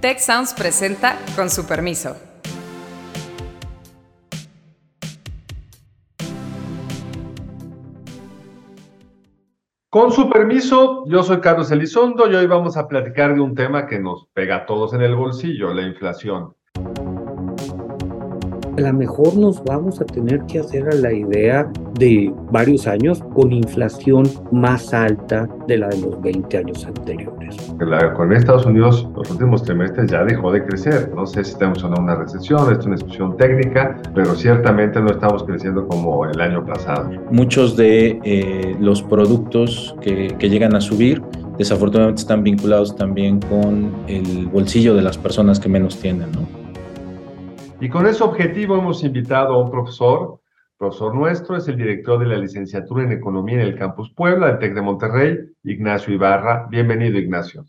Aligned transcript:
Tech 0.00 0.20
Sounds 0.20 0.54
presenta 0.54 1.18
con 1.34 1.50
su 1.50 1.66
permiso. 1.66 2.16
Con 9.90 10.12
su 10.12 10.30
permiso, 10.30 11.04
yo 11.08 11.24
soy 11.24 11.40
Carlos 11.40 11.72
Elizondo 11.72 12.30
y 12.30 12.36
hoy 12.36 12.46
vamos 12.46 12.76
a 12.76 12.86
platicar 12.86 13.34
de 13.34 13.40
un 13.40 13.56
tema 13.56 13.86
que 13.86 13.98
nos 13.98 14.28
pega 14.34 14.58
a 14.58 14.66
todos 14.66 14.94
en 14.94 15.02
el 15.02 15.16
bolsillo, 15.16 15.74
la 15.74 15.82
inflación 15.82 16.54
a 18.78 18.80
lo 18.80 18.92
mejor 18.92 19.36
nos 19.36 19.62
vamos 19.64 20.00
a 20.00 20.04
tener 20.04 20.40
que 20.46 20.60
hacer 20.60 20.88
a 20.88 20.94
la 20.94 21.12
idea 21.12 21.68
de 21.98 22.32
varios 22.52 22.86
años 22.86 23.20
con 23.34 23.52
inflación 23.52 24.24
más 24.52 24.94
alta 24.94 25.48
de 25.66 25.78
la 25.78 25.88
de 25.88 26.00
los 26.00 26.22
20 26.22 26.58
años 26.58 26.86
anteriores. 26.86 27.74
La 27.80 28.14
con 28.14 28.32
Estados 28.32 28.66
Unidos 28.66 29.08
los 29.16 29.30
últimos 29.32 29.64
trimestres 29.64 30.08
ya 30.12 30.24
dejó 30.24 30.52
de 30.52 30.64
crecer. 30.64 31.10
No 31.12 31.26
sé 31.26 31.42
si 31.42 31.52
estamos 31.52 31.82
en 31.82 31.98
una 31.98 32.14
recesión, 32.14 32.72
es 32.72 32.86
una 32.86 32.94
discusión 32.94 33.36
técnica, 33.36 34.00
pero 34.14 34.36
ciertamente 34.36 35.00
no 35.00 35.10
estamos 35.10 35.42
creciendo 35.42 35.88
como 35.88 36.24
el 36.26 36.40
año 36.40 36.64
pasado. 36.64 37.10
Muchos 37.32 37.76
de 37.76 38.20
eh, 38.22 38.76
los 38.78 39.02
productos 39.02 39.96
que, 40.00 40.36
que 40.38 40.48
llegan 40.48 40.76
a 40.76 40.80
subir 40.80 41.20
desafortunadamente 41.58 42.20
están 42.20 42.44
vinculados 42.44 42.94
también 42.94 43.40
con 43.40 43.92
el 44.06 44.46
bolsillo 44.46 44.94
de 44.94 45.02
las 45.02 45.18
personas 45.18 45.58
que 45.58 45.68
menos 45.68 45.96
tienen, 45.98 46.30
¿no? 46.30 46.57
Y 47.80 47.88
con 47.88 48.06
ese 48.06 48.24
objetivo 48.24 48.76
hemos 48.76 49.04
invitado 49.04 49.54
a 49.54 49.62
un 49.62 49.70
profesor, 49.70 50.40
profesor 50.76 51.14
nuestro, 51.14 51.56
es 51.56 51.68
el 51.68 51.76
director 51.76 52.18
de 52.18 52.26
la 52.26 52.36
licenciatura 52.36 53.04
en 53.04 53.12
Economía 53.12 53.54
en 53.54 53.60
el 53.60 53.78
Campus 53.78 54.12
Puebla, 54.14 54.48
del 54.48 54.58
TEC 54.58 54.74
de 54.74 54.82
Monterrey, 54.82 55.38
Ignacio 55.62 56.12
Ibarra. 56.12 56.66
Bienvenido, 56.68 57.18
Ignacio. 57.18 57.64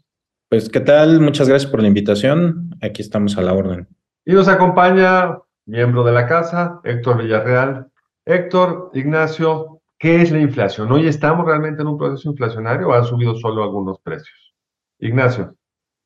Pues, 0.50 0.68
¿qué 0.68 0.80
tal? 0.80 1.20
Muchas 1.20 1.48
gracias 1.48 1.70
por 1.70 1.84
la 1.84 1.90
invitación. 1.90 2.76
Aquí 2.82 3.04
estamos 3.04 3.38
a 3.38 3.44
la 3.44 3.54
orden. 3.54 3.88
Y 4.26 4.34
nos 4.34 4.48
acompaña, 4.48 5.38
miembro 5.68 6.04
de 6.04 6.12
la 6.12 6.26
casa, 6.26 6.82
Héctor 6.84 7.22
Villarreal. 7.22 7.92
Héctor, 8.26 8.90
Ignacio, 8.96 9.80
¿qué 10.00 10.24
es 10.24 10.32
la 10.32 10.40
inflación? 10.40 10.92
¿Hoy 10.92 11.08
estamos 11.08 11.46
realmente 11.46 11.84
en 11.84 11.88
un 11.88 12.00
proceso 12.00 12.32
inflacionario 12.32 12.88
o 12.88 12.94
han 12.94 13.06
subido 13.06 13.36
solo 13.36 13.62
algunos 13.62 14.00
precios? 14.00 14.56
Ignacio. 14.98 15.54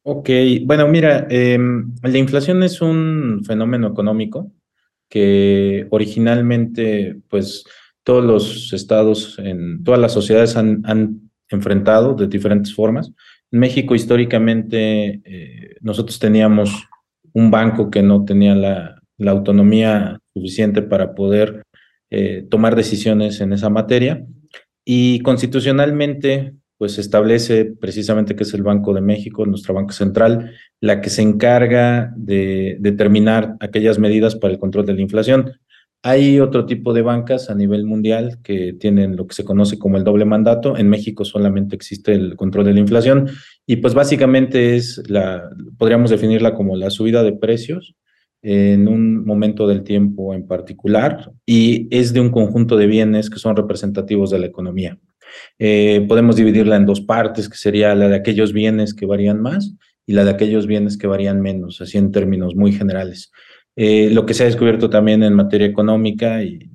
Ok, 0.06 0.30
bueno, 0.66 0.88
mira, 0.90 1.28
em, 1.30 1.94
la 2.04 2.18
inflación 2.18 2.62
es 2.62 2.82
un 2.82 3.42
fenómeno 3.46 3.88
económico 3.88 4.52
que 5.10 5.88
originalmente, 5.92 7.22
pues, 7.30 7.64
todos 8.04 8.24
los 8.24 8.74
estados, 8.74 9.40
en 9.40 9.82
todas 9.84 10.00
las 10.02 10.12
sociedades 10.12 10.58
han, 10.58 11.30
enfrentado 11.50 12.16
de 12.16 12.28
diferentes 12.28 12.74
formas. 12.74 13.12
En 13.52 13.60
México, 13.60 13.94
históricamente, 13.94 15.22
eh, 15.24 15.76
nosotros 15.82 16.18
teníamos 16.18 16.88
un 17.34 17.52
banco 17.52 17.92
que 17.92 18.02
no 18.02 18.26
tenía 18.26 18.56
la, 18.56 19.00
autonomía 19.26 20.20
suficiente 20.34 20.82
para 20.82 21.14
poder 21.14 21.64
eh, 22.10 22.46
tomar 22.50 22.76
decisiones 22.76 23.40
en 23.40 23.54
esa 23.54 23.70
materia. 23.70 24.26
Y 24.84 25.20
constitucionalmente, 25.22 26.56
pues 26.84 27.00
establece 27.00 27.64
precisamente 27.64 28.36
que 28.36 28.44
es 28.44 28.54
el 28.54 28.62
Banco 28.62 28.94
de 28.94 29.00
México, 29.00 29.46
nuestra 29.46 29.74
banca 29.74 29.94
central, 29.94 30.52
la 30.82 31.00
que 31.00 31.10
se 31.10 31.22
encarga 31.22 32.12
de 32.18 32.76
determinar 32.82 33.56
aquellas 33.62 34.00
medidas 34.00 34.36
para 34.36 34.52
el 34.52 34.60
control 34.60 34.86
de 34.86 34.94
la 34.94 35.00
inflación. 35.00 35.54
Hay 36.02 36.42
otro 36.42 36.66
tipo 36.66 36.92
de 36.92 37.02
bancas 37.02 37.50
a 37.50 37.56
nivel 37.56 37.86
mundial 37.86 38.40
que 38.44 38.74
tienen 38.74 39.16
lo 39.16 39.28
que 39.28 39.34
se 39.34 39.46
conoce 39.46 39.80
como 39.80 39.96
el 39.96 40.04
doble 40.04 40.26
mandato. 40.26 40.76
En 40.76 40.90
México 40.90 41.24
solamente 41.24 41.74
existe 41.74 42.12
el 42.12 42.36
control 42.36 42.66
de 42.66 42.74
la 42.74 42.82
inflación 42.82 43.30
y 43.66 43.78
pues 43.78 43.94
básicamente 43.94 44.76
es 44.76 45.02
la, 45.08 45.50
podríamos 45.78 46.10
definirla 46.10 46.54
como 46.54 46.76
la 46.76 46.90
subida 46.90 47.24
de 47.24 47.32
precios 47.32 47.96
en 48.42 48.90
un 48.90 49.24
momento 49.24 49.68
del 49.68 49.84
tiempo 49.86 50.34
en 50.34 50.48
particular 50.48 51.32
y 51.46 51.88
es 51.96 52.12
de 52.12 52.20
un 52.20 52.30
conjunto 52.30 52.76
de 52.76 52.88
bienes 52.88 53.30
que 53.30 53.40
son 53.40 53.56
representativos 53.56 54.32
de 54.32 54.40
la 54.40 54.48
economía. 54.48 55.00
Eh, 55.60 56.06
podemos 56.08 56.36
dividirla 56.36 56.76
en 56.76 56.86
dos 56.86 57.02
partes, 57.02 57.50
que 57.50 57.58
sería 57.58 57.96
la 57.96 58.08
de 58.08 58.16
aquellos 58.16 58.54
bienes 58.54 58.94
que 58.94 59.06
varían 59.06 59.42
más 59.42 59.76
y 60.06 60.14
la 60.14 60.26
de 60.26 60.32
aquellos 60.32 60.68
bienes 60.68 60.98
que 60.98 61.08
varían 61.08 61.42
menos, 61.42 61.82
así 61.82 61.98
en 61.98 62.12
términos 62.12 62.56
muy 62.56 62.72
generales. 62.72 63.32
Eh, 63.76 64.10
lo 64.12 64.26
que 64.26 64.34
se 64.34 64.44
ha 64.44 64.48
descubierto 64.48 64.90
también 64.90 65.24
en 65.24 65.34
materia 65.34 65.68
económica 65.68 66.44
y, 66.44 66.70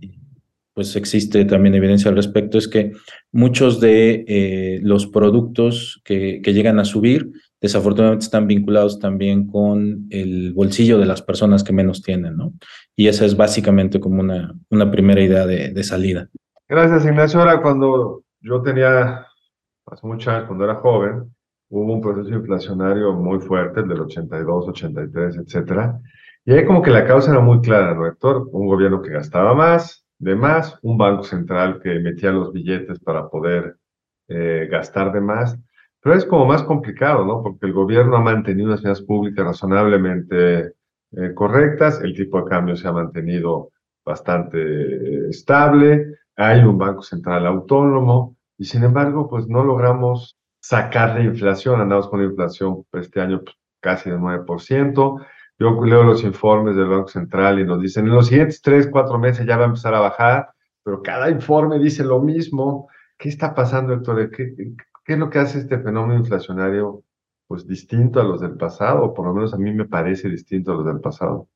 pues 0.75 0.95
existe 0.95 1.45
también 1.45 1.75
evidencia 1.75 2.09
al 2.09 2.15
respecto 2.15 2.57
es 2.57 2.69
que 2.69 2.93
muchos 3.33 3.81
de 3.81 4.25
eh, 4.29 4.81
los 4.81 5.09
productos 5.09 6.01
que, 6.05 6.41
que, 6.41 6.53
llegan 6.53 6.79
a 6.79 6.85
subir 6.85 7.33
desafortunadamente 7.61 8.25
están 8.25 8.47
vinculados 8.47 9.01
también 9.01 9.49
con 9.49 10.07
el 10.11 10.53
bolsillo 10.53 10.99
de 10.99 11.07
las 11.07 11.21
personas 11.21 11.65
que 11.65 11.73
menos 11.73 12.03
tienen, 12.03 12.37
¿no? 12.37 12.53
Y 12.95 13.09
esa 13.09 13.25
es 13.25 13.37
básicamente 13.37 13.99
como 13.99 14.21
una, 14.21 14.55
una 14.71 14.89
primera 14.89 15.21
idea 15.21 15.47
de, 15.47 15.71
de 15.71 15.83
salida. 15.83 16.29
Gracias, 16.69 17.05
Ignacio. 17.05 17.41
Ahora, 17.41 17.61
cuando 17.61 18.23
yo 18.41 18.63
tenía, 18.63 19.27
hace 19.87 20.07
muchos 20.07 20.29
años, 20.29 20.47
cuando 20.47 20.65
era 20.65 20.77
joven, 20.77 21.35
hubo 21.71 21.95
un 21.95 22.01
proceso 22.01 22.35
inflacionario 22.35 23.13
muy 23.13 23.41
fuerte, 23.41 23.81
el 23.81 23.89
del 23.89 24.01
82, 24.01 24.69
83, 24.69 25.37
etcétera. 25.37 26.01
Y 26.45 26.53
ahí 26.53 26.65
como 26.65 26.83
que 26.83 26.91
la 26.91 27.07
causa 27.07 27.31
era 27.31 27.41
muy 27.41 27.61
clara, 27.61 27.95
¿no, 27.95 28.07
Héctor? 28.07 28.49
Un 28.53 28.67
gobierno 28.67 29.03
que 29.03 29.11
gastaba 29.11 29.55
más, 29.55 30.05
de 30.19 30.35
más, 30.35 30.79
un 30.83 30.97
banco 30.97 31.23
central 31.25 31.81
que 31.83 31.97
emitía 31.97 32.33
los 32.33 32.53
billetes 32.53 32.99
para 33.01 33.29
poder 33.29 33.77
eh, 34.29 34.69
gastar 34.71 35.13
de 35.13 35.21
más. 35.21 35.59
Pero 36.01 36.17
es 36.17 36.25
como 36.25 36.47
más 36.47 36.63
complicado, 36.63 37.25
¿no? 37.25 37.43
Porque 37.43 37.67
el 37.67 37.73
gobierno 37.73 38.17
ha 38.17 38.21
mantenido 38.21 38.69
unas 38.69 38.81
finanzas 38.81 39.05
públicas 39.05 39.45
razonablemente 39.45 40.73
eh, 41.13 41.35
correctas, 41.35 42.01
el 42.03 42.15
tipo 42.15 42.41
de 42.41 42.49
cambio 42.49 42.77
se 42.77 42.87
ha 42.89 42.93
mantenido 42.93 43.71
bastante 44.05 44.59
eh, 44.59 45.29
estable, 45.31 46.19
hay 46.39 46.61
un 46.61 46.79
banco 46.79 47.03
central 47.03 47.47
autónomo 47.47 48.37
y 48.57 48.65
sin 48.65 48.85
embargo, 48.85 49.29
pues 49.29 49.49
no 49.49 49.65
logramos 49.65 50.39
sacar 50.61 51.15
la 51.15 51.25
inflación, 51.25 51.81
andamos 51.81 52.09
con 52.09 52.21
la 52.21 52.27
inflación 52.27 52.85
este 52.93 53.21
año 53.21 53.43
pues, 53.43 53.57
casi 53.81 54.11
del 54.11 54.21
9%. 54.21 55.27
Yo 55.59 55.85
leo 55.85 56.05
los 56.05 56.23
informes 56.23 56.77
del 56.77 56.89
Banco 56.89 57.09
Central 57.09 57.59
y 57.59 57.65
nos 57.65 57.81
dicen, 57.83 58.07
en 58.07 58.15
los 58.15 58.29
siguientes 58.29 58.63
tres, 58.63 58.89
cuatro 58.91 59.19
meses 59.19 59.47
ya 59.47 59.57
va 59.57 59.65
a 59.65 59.67
empezar 59.67 59.95
a 59.95 60.01
bajar, 60.01 60.51
pero 60.85 61.03
cada 61.03 61.29
informe 61.29 61.81
dice 61.81 62.05
lo 62.05 62.21
mismo. 62.21 62.89
¿Qué 63.17 63.29
está 63.29 63.53
pasando, 63.53 63.93
Héctor? 63.95 64.31
¿Qué, 64.31 64.55
qué 65.05 65.13
es 65.15 65.19
lo 65.19 65.31
que 65.31 65.41
hace 65.41 65.59
este 65.59 65.81
fenómeno 65.81 66.21
inflacionario 66.21 67.03
pues 67.49 67.67
distinto 67.67 68.21
a 68.21 68.25
los 68.25 68.41
del 68.41 68.57
pasado? 68.57 69.07
O 69.07 69.15
por 69.15 69.27
lo 69.27 69.35
menos 69.35 69.55
a 69.55 69.59
mí 69.59 69.73
me 69.73 69.87
parece 69.87 70.29
distinto 70.29 70.71
a 70.71 70.77
los 70.77 70.87
del 70.87 71.01
pasado. 71.01 71.49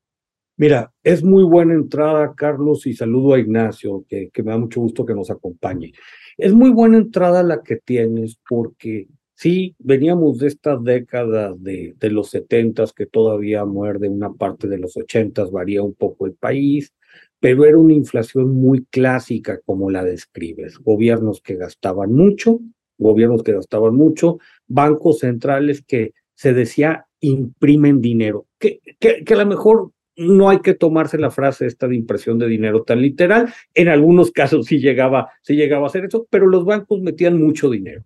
Mira, 0.55 0.93
es 1.03 1.23
muy 1.23 1.43
buena 1.43 1.73
entrada, 1.73 2.33
Carlos, 2.35 2.85
y 2.85 2.93
saludo 2.93 3.33
a 3.33 3.39
Ignacio, 3.39 4.05
que, 4.07 4.29
me 4.43 4.51
da 4.51 4.57
mucho 4.57 4.81
gusto 4.81 5.03
que 5.05 5.15
nos 5.15 5.31
acompañe. 5.31 5.93
Es 6.37 6.53
muy 6.53 6.69
buena 6.69 6.97
entrada 6.97 7.41
la 7.41 7.63
que 7.63 7.77
tienes 7.77 8.37
porque 8.47 9.07
sí, 9.33 9.75
veníamos 9.79 10.37
de 10.37 10.47
estas 10.47 10.83
décadas 10.83 11.61
de, 11.61 11.95
de 11.97 12.09
los 12.11 12.29
setentas 12.29 12.93
que 12.93 13.07
todavía 13.07 13.65
muerde 13.65 14.09
una 14.09 14.31
parte 14.31 14.67
de 14.67 14.77
los 14.77 14.95
ochentas, 14.95 15.49
varía 15.49 15.81
un 15.81 15.95
poco 15.95 16.27
el 16.27 16.33
país, 16.33 16.93
pero 17.39 17.65
era 17.65 17.77
una 17.77 17.93
inflación 17.93 18.51
muy 18.51 18.85
clásica 18.85 19.59
como 19.65 19.89
la 19.89 20.03
describes. 20.03 20.77
Gobiernos 20.77 21.41
que 21.41 21.55
gastaban 21.55 22.13
mucho, 22.13 22.59
gobiernos 22.99 23.41
que 23.41 23.53
gastaban 23.53 23.95
mucho, 23.95 24.37
bancos 24.67 25.19
centrales 25.19 25.81
que 25.81 26.13
se 26.35 26.53
decía 26.53 27.07
imprimen 27.19 28.01
dinero, 28.01 28.45
que, 28.59 28.81
que, 28.99 29.23
que 29.23 29.33
a 29.33 29.37
lo 29.37 29.45
mejor 29.47 29.91
no 30.15 30.49
hay 30.49 30.59
que 30.59 30.73
tomarse 30.73 31.17
la 31.17 31.31
frase 31.31 31.65
esta 31.65 31.87
de 31.87 31.95
impresión 31.95 32.37
de 32.37 32.47
dinero 32.47 32.83
tan 32.83 33.01
literal. 33.01 33.53
En 33.73 33.87
algunos 33.87 34.31
casos 34.31 34.65
sí 34.67 34.79
llegaba, 34.79 35.29
sí 35.41 35.55
llegaba 35.55 35.87
a 35.87 35.89
ser 35.89 36.05
eso, 36.05 36.27
pero 36.29 36.47
los 36.47 36.65
bancos 36.65 37.01
metían 37.01 37.41
mucho 37.41 37.69
dinero. 37.69 38.03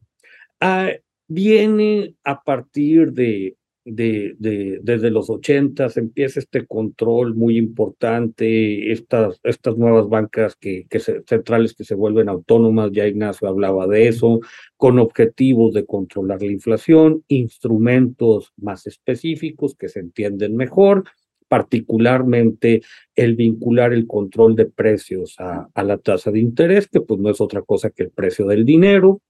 Ah, 0.60 0.90
viene 1.28 2.16
a 2.24 2.42
partir 2.42 3.12
de, 3.12 3.58
de, 3.90 4.36
de, 4.38 4.80
desde 4.84 5.10
los 5.10 5.30
ochentas, 5.30 5.96
empieza 5.96 6.42
este 6.42 6.66
control 6.66 7.36
muy 7.36 7.58
importante, 7.58 8.92
estas, 8.92 9.40
estas 9.44 9.78
nuevas 9.78 10.10
bancas 10.10 10.56
que, 10.58 10.86
centrales 11.26 11.74
que 11.74 11.86
se 11.86 11.96
vuelven 11.96 12.28
autónomas, 12.28 12.92
ya 12.92 13.08
Ignacio 13.08 13.48
hablaba 13.48 13.88
de 13.88 14.10
eso, 14.10 14.42
con 14.76 15.00
objetivos 15.00 15.74
de 15.74 15.86
controlar 15.86 16.42
la 16.42 16.52
inflación, 16.52 17.24
instrumentos 17.30 18.52
más 18.58 18.88
específicos 18.88 19.76
que 19.76 19.88
se 19.88 20.00
entienden 20.02 20.58
mejor, 20.58 21.06
particularmente 21.48 22.82
el 23.16 23.36
vincular 23.36 23.94
el 23.94 24.08
control 24.08 24.56
de 24.56 24.66
precios 24.66 25.36
a, 25.40 25.70
la 25.84 25.98
tasa 25.98 26.32
de 26.32 26.40
interés, 26.40 26.88
que 26.88 27.02
pues 27.02 27.20
no 27.20 27.30
es 27.30 27.42
otra 27.42 27.62
cosa 27.62 27.90
que 27.90 28.04
el 28.04 28.12
precio 28.12 28.46
del 28.46 28.66
dinero. 28.66 29.22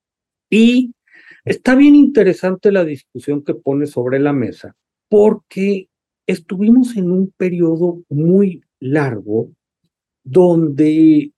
Y 0.50 0.94
está 1.46 1.76
bien 1.76 1.96
interesante 1.96 2.72
la 2.72 2.86
discusión 2.86 3.44
que 3.44 3.56
pone 3.56 3.86
sobre 3.86 4.20
la 4.20 4.34
mesa, 4.34 4.76
porque 5.10 5.90
estuvimos 6.26 6.98
en 6.98 7.12
un 7.12 7.32
periodo 7.38 8.04
muy 8.10 8.62
largo 8.80 9.52
donde, 10.24 11.32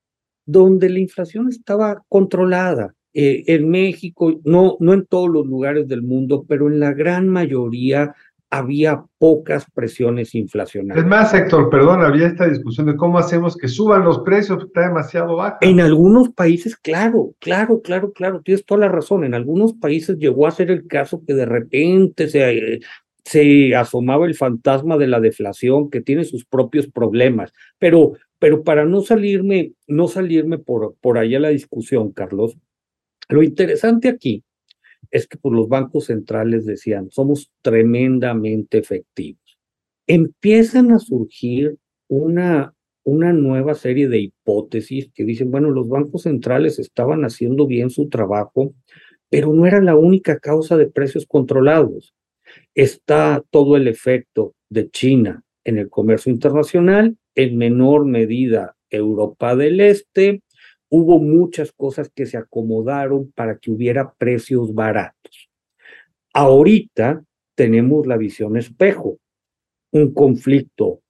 donde 0.45 0.89
la 0.89 0.99
inflación 0.99 1.49
estaba 1.49 2.03
controlada. 2.07 2.95
Eh, 3.11 3.43
en 3.47 3.67
México, 3.69 4.39
no, 4.43 4.77
no 4.79 4.93
en 4.93 5.05
todos 5.05 5.29
los 5.29 5.45
lugares 5.47 5.87
del 5.87 6.03
mundo, 6.03 6.45
pero 6.47 6.67
en 6.67 6.79
la 6.79 6.93
gran 6.93 7.27
mayoría 7.27 8.13
había 8.49 9.03
pocas 9.19 9.65
presiones 9.73 10.33
inflacionarias. 10.33 11.05
Es 11.05 11.09
más, 11.09 11.33
Héctor, 11.33 11.69
perdón, 11.69 12.01
había 12.01 12.27
esta 12.27 12.47
discusión 12.47 12.87
de 12.87 12.95
cómo 12.95 13.19
hacemos 13.19 13.55
que 13.55 13.67
suban 13.67 14.03
los 14.03 14.19
precios, 14.19 14.63
está 14.63 14.87
demasiado 14.87 15.35
bajo. 15.35 15.57
En 15.61 15.79
algunos 15.79 16.29
países, 16.29 16.75
claro, 16.75 17.35
claro, 17.39 17.81
claro, 17.81 18.11
claro, 18.11 18.41
tienes 18.41 18.65
toda 18.65 18.81
la 18.81 18.87
razón. 18.87 19.23
En 19.23 19.35
algunos 19.35 19.73
países 19.73 20.17
llegó 20.17 20.47
a 20.47 20.51
ser 20.51 20.71
el 20.71 20.87
caso 20.87 21.21
que 21.25 21.35
de 21.35 21.45
repente 21.45 22.27
se, 22.27 22.79
se 23.23 23.75
asomaba 23.75 24.25
el 24.25 24.35
fantasma 24.35 24.97
de 24.97 25.07
la 25.07 25.19
deflación, 25.19 25.91
que 25.91 26.01
tiene 26.01 26.23
sus 26.23 26.45
propios 26.45 26.87
problemas. 26.87 27.53
Pero, 27.77 28.13
pero 28.39 28.63
para 28.63 28.85
no 28.85 29.01
salirme, 29.01 29.73
no 29.87 30.07
salirme 30.07 30.57
por, 30.57 30.95
por 31.01 31.19
allá 31.19 31.39
la 31.39 31.49
discusión, 31.49 32.11
Carlos, 32.13 32.57
lo 33.27 33.43
interesante 33.43 34.09
aquí 34.09 34.43
es 35.11 35.27
que 35.27 35.37
pues, 35.37 35.53
los 35.53 35.67
bancos 35.67 36.05
centrales 36.05 36.65
decían, 36.65 37.09
somos 37.11 37.51
tremendamente 37.61 38.77
efectivos. 38.77 39.59
Empiezan 40.07 40.91
a 40.91 40.99
surgir 40.99 41.77
una, 42.07 42.73
una 43.03 43.33
nueva 43.33 43.75
serie 43.75 44.07
de 44.07 44.19
hipótesis 44.19 45.09
que 45.13 45.23
dicen, 45.23 45.51
bueno, 45.51 45.69
los 45.69 45.87
bancos 45.87 46.23
centrales 46.23 46.79
estaban 46.79 47.23
haciendo 47.23 47.67
bien 47.67 47.89
su 47.89 48.09
trabajo, 48.09 48.73
pero 49.29 49.53
no 49.53 49.65
era 49.65 49.81
la 49.81 49.95
única 49.95 50.39
causa 50.39 50.77
de 50.77 50.87
precios 50.87 51.25
controlados. 51.27 52.13
Está 52.73 53.43
todo 53.51 53.77
el 53.77 53.87
efecto 53.87 54.55
de 54.69 54.89
China 54.89 55.43
en 55.63 55.77
el 55.77 55.89
comercio 55.89 56.31
internacional, 56.31 57.15
en 57.35 57.57
menor 57.57 58.05
medida 58.05 58.75
Europa 58.89 59.55
del 59.55 59.79
Este, 59.79 60.41
hubo 60.89 61.19
muchas 61.19 61.71
cosas 61.71 62.09
que 62.09 62.25
se 62.25 62.37
acomodaron 62.37 63.31
para 63.31 63.57
que 63.57 63.71
hubiera 63.71 64.13
precios 64.13 64.73
baratos. 64.73 65.49
Ahorita 66.33 67.23
tenemos 67.55 68.07
la 68.07 68.17
visión 68.17 68.57
espejo, 68.57 69.19
un 69.91 70.13
conflicto 70.13 71.01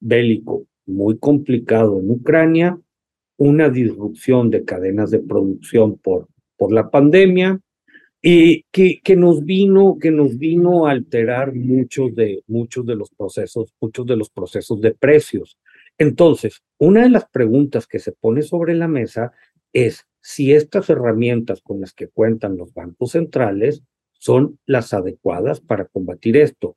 bélico 0.00 0.66
muy 0.86 1.18
complicado 1.18 1.98
en 1.98 2.10
Ucrania, 2.10 2.78
una 3.36 3.68
disrupción 3.68 4.50
de 4.50 4.64
cadenas 4.64 5.10
de 5.10 5.20
producción 5.20 5.98
por, 5.98 6.28
por 6.56 6.72
la 6.72 6.90
pandemia 6.90 7.60
y 8.22 8.64
que, 8.70 9.00
que, 9.02 9.16
nos 9.16 9.44
vino, 9.44 9.98
que 10.00 10.10
nos 10.10 10.38
vino 10.38 10.86
a 10.86 10.92
alterar 10.92 11.54
muchos 11.54 12.14
de, 12.14 12.42
muchos 12.46 12.86
de 12.86 12.96
los 12.96 13.10
procesos, 13.10 13.74
muchos 13.80 14.06
de 14.06 14.16
los 14.16 14.30
procesos 14.30 14.80
de 14.80 14.94
precios. 14.94 15.58
Entonces, 15.98 16.62
una 16.78 17.02
de 17.02 17.10
las 17.10 17.26
preguntas 17.28 17.86
que 17.86 17.98
se 17.98 18.12
pone 18.12 18.42
sobre 18.42 18.74
la 18.74 18.88
mesa 18.88 19.32
es 19.72 20.06
si 20.20 20.52
estas 20.52 20.88
herramientas 20.90 21.60
con 21.60 21.80
las 21.80 21.92
que 21.92 22.08
cuentan 22.08 22.56
los 22.56 22.72
bancos 22.72 23.12
centrales 23.12 23.82
son 24.12 24.58
las 24.66 24.94
adecuadas 24.94 25.60
para 25.60 25.84
combatir 25.84 26.36
esto. 26.36 26.76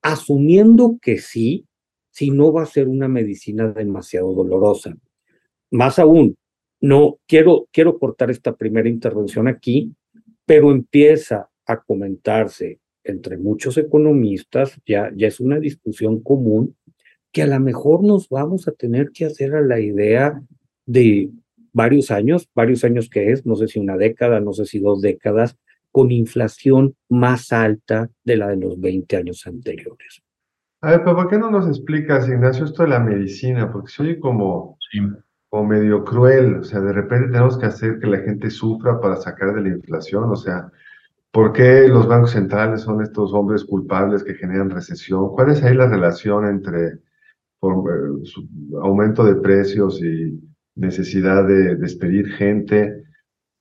Asumiendo 0.00 0.98
que 1.02 1.18
sí, 1.18 1.66
si 2.10 2.30
no 2.30 2.52
va 2.52 2.62
a 2.62 2.66
ser 2.66 2.88
una 2.88 3.08
medicina 3.08 3.72
demasiado 3.72 4.32
dolorosa. 4.32 4.96
Más 5.70 5.98
aún, 5.98 6.36
no 6.80 7.18
quiero, 7.26 7.66
quiero 7.72 7.98
cortar 7.98 8.30
esta 8.30 8.54
primera 8.54 8.88
intervención 8.88 9.48
aquí, 9.48 9.92
pero 10.46 10.70
empieza 10.70 11.48
a 11.66 11.82
comentarse 11.82 12.78
entre 13.02 13.36
muchos 13.36 13.76
economistas, 13.76 14.78
ya, 14.86 15.10
ya 15.16 15.26
es 15.26 15.40
una 15.40 15.58
discusión 15.58 16.22
común, 16.22 16.76
que 17.34 17.42
a 17.42 17.46
lo 17.48 17.58
mejor 17.58 18.04
nos 18.04 18.28
vamos 18.28 18.68
a 18.68 18.72
tener 18.72 19.10
que 19.10 19.24
hacer 19.24 19.56
a 19.56 19.60
la 19.60 19.80
idea 19.80 20.40
de 20.86 21.30
varios 21.72 22.12
años, 22.12 22.48
varios 22.54 22.84
años 22.84 23.10
que 23.10 23.32
es, 23.32 23.44
no 23.44 23.56
sé 23.56 23.66
si 23.66 23.80
una 23.80 23.96
década, 23.96 24.38
no 24.38 24.52
sé 24.52 24.66
si 24.66 24.78
dos 24.78 25.02
décadas, 25.02 25.58
con 25.90 26.12
inflación 26.12 26.94
más 27.08 27.52
alta 27.52 28.08
de 28.22 28.36
la 28.36 28.48
de 28.50 28.56
los 28.56 28.80
20 28.80 29.16
años 29.16 29.44
anteriores. 29.48 30.22
A 30.80 30.92
ver, 30.92 31.02
pero 31.02 31.16
¿por 31.16 31.28
qué 31.28 31.36
no 31.36 31.50
nos 31.50 31.66
explicas, 31.66 32.28
Ignacio, 32.28 32.66
esto 32.66 32.84
de 32.84 32.90
la 32.90 33.00
medicina? 33.00 33.72
Porque 33.72 33.90
soy 33.90 34.20
como, 34.20 34.78
como 35.48 35.64
medio 35.64 36.04
cruel, 36.04 36.58
o 36.58 36.62
sea, 36.62 36.80
de 36.80 36.92
repente 36.92 37.32
tenemos 37.32 37.58
que 37.58 37.66
hacer 37.66 37.98
que 37.98 38.06
la 38.06 38.18
gente 38.18 38.48
sufra 38.48 39.00
para 39.00 39.16
sacar 39.16 39.56
de 39.56 39.60
la 39.60 39.70
inflación, 39.70 40.30
o 40.30 40.36
sea, 40.36 40.70
¿por 41.32 41.52
qué 41.52 41.88
los 41.88 42.06
bancos 42.06 42.30
centrales 42.30 42.82
son 42.82 43.02
estos 43.02 43.32
hombres 43.32 43.64
culpables 43.64 44.22
que 44.22 44.34
generan 44.34 44.70
recesión? 44.70 45.30
¿Cuál 45.30 45.50
es 45.50 45.64
ahí 45.64 45.74
la 45.74 45.88
relación 45.88 46.46
entre 46.46 47.00
por 47.64 47.90
eh, 47.90 48.78
aumento 48.82 49.24
de 49.24 49.36
precios 49.36 49.98
y 50.02 50.38
necesidad 50.74 51.46
de 51.46 51.76
despedir 51.76 52.28
gente, 52.32 53.04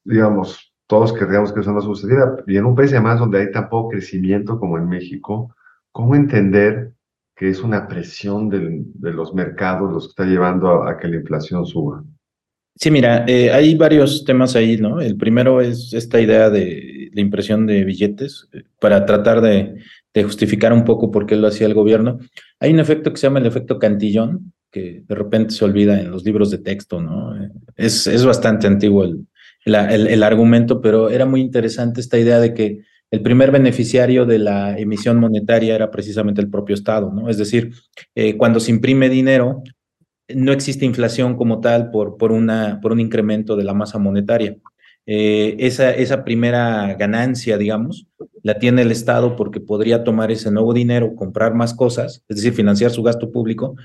digamos, 0.03 0.73
todos 0.87 1.13
querríamos 1.13 1.53
que 1.53 1.61
eso 1.61 1.71
no 1.71 1.79
sucediera. 1.79 2.35
Y 2.45 2.57
en 2.57 2.65
un 2.65 2.75
país 2.75 2.91
además 2.91 3.19
donde 3.19 3.39
hay 3.39 3.51
tan 3.51 3.69
poco 3.69 3.91
crecimiento 3.91 4.59
como 4.59 4.77
en 4.77 4.89
México, 4.89 5.55
¿cómo 5.93 6.15
entender 6.15 6.91
que 7.33 7.47
es 7.47 7.63
una 7.63 7.87
presión 7.87 8.49
de 8.49 9.13
los 9.13 9.33
mercados 9.33 9.89
los 9.89 10.07
que 10.07 10.09
está 10.09 10.25
llevando 10.25 10.83
a, 10.83 10.97
que 10.97 11.07
la 11.07 11.15
inflación 11.15 11.65
suba? 11.65 12.03
Sí, 12.75 12.91
mira, 12.91 13.23
eh, 13.25 13.51
hay 13.51 13.75
varios 13.75 14.25
temas 14.25 14.57
ahí, 14.57 14.75
¿no? 14.75 14.99
El 14.99 15.15
primero 15.15 15.61
es 15.61 15.93
esta 15.93 16.19
idea 16.19 16.49
de 16.49 17.09
la 17.13 17.21
impresión 17.21 17.65
de 17.67 17.85
billetes 17.85 18.49
eh, 18.51 18.63
para 18.81 19.05
tratar 19.05 19.39
de 19.39 19.77
justificar 20.23 20.73
un 20.73 20.83
poco 20.83 21.09
por 21.09 21.25
qué 21.25 21.37
lo 21.37 21.47
hacía 21.47 21.67
el 21.67 21.73
gobierno. 21.73 22.19
Hay 22.63 22.71
un 22.71 22.79
efecto 22.79 23.11
que 23.11 23.17
se 23.17 23.27
llama 23.27 23.39
el 23.39 23.45
efecto 23.45 23.77
cantillón, 23.77 24.53
que 24.71 25.03
de 25.05 25.15
repente 25.15 25.53
se 25.53 25.65
olvida 25.65 25.99
en 25.99 26.09
los 26.09 26.23
libros 26.23 26.49
de 26.49 26.59
texto, 26.59 27.01
¿no? 27.01 27.35
Es, 27.75 28.07
es 28.07 28.25
bastante 28.25 28.67
antiguo 28.67 29.03
el, 29.03 29.27
el, 29.65 30.23
argumento, 30.23 30.79
pero 30.79 31.09
era 31.09 31.25
muy 31.25 31.41
interesante 31.41 31.99
esta 31.99 32.17
idea 32.17 32.39
de 32.39 32.53
que 32.53 32.79
el 33.11 33.21
primer 33.21 33.51
beneficiario 33.51 34.25
de 34.25 34.39
la 34.39 34.79
emisión 34.79 35.19
monetaria 35.19 35.75
era 35.75 35.91
precisamente 35.91 36.39
el 36.39 36.49
propio 36.49 36.73
Estado, 36.73 37.11
¿no? 37.11 37.29
Es 37.29 37.37
decir, 37.37 37.73
eh, 38.15 38.37
cuando 38.37 38.61
se 38.61 38.71
imprime 38.71 39.09
dinero, 39.09 39.61
no 40.33 40.53
existe 40.53 40.85
inflación 40.85 41.35
como 41.35 41.59
tal 41.59 41.91
por, 41.91 42.15
por, 42.15 42.31
una, 42.31 42.79
por 42.81 42.93
un 42.93 43.01
incremento 43.01 43.57
de 43.57 43.65
la 43.65 43.73
masa 43.73 43.99
monetaria. 43.99 44.55
Eh, 45.05 45.55
esa, 45.59 45.91
esa 45.91 46.23
primera 46.23 46.93
ganancia, 46.95 47.57
digamos, 47.57 48.07
la 48.41 48.59
tiene 48.59 48.83
el 48.83 48.91
Estado 48.91 49.35
porque 49.35 49.59
podría 49.59 50.03
tomar 50.03 50.31
ese 50.31 50.51
nuevo 50.51 50.73
dinero, 50.73 51.15
comprar 51.15 51.53
más 51.53 51.73
cosas, 51.73 52.23
es 52.27 52.37
decir, 52.37 52.53
financiar 52.53 52.91
su 52.91 53.03
gasto 53.03 53.31
público 53.31 53.75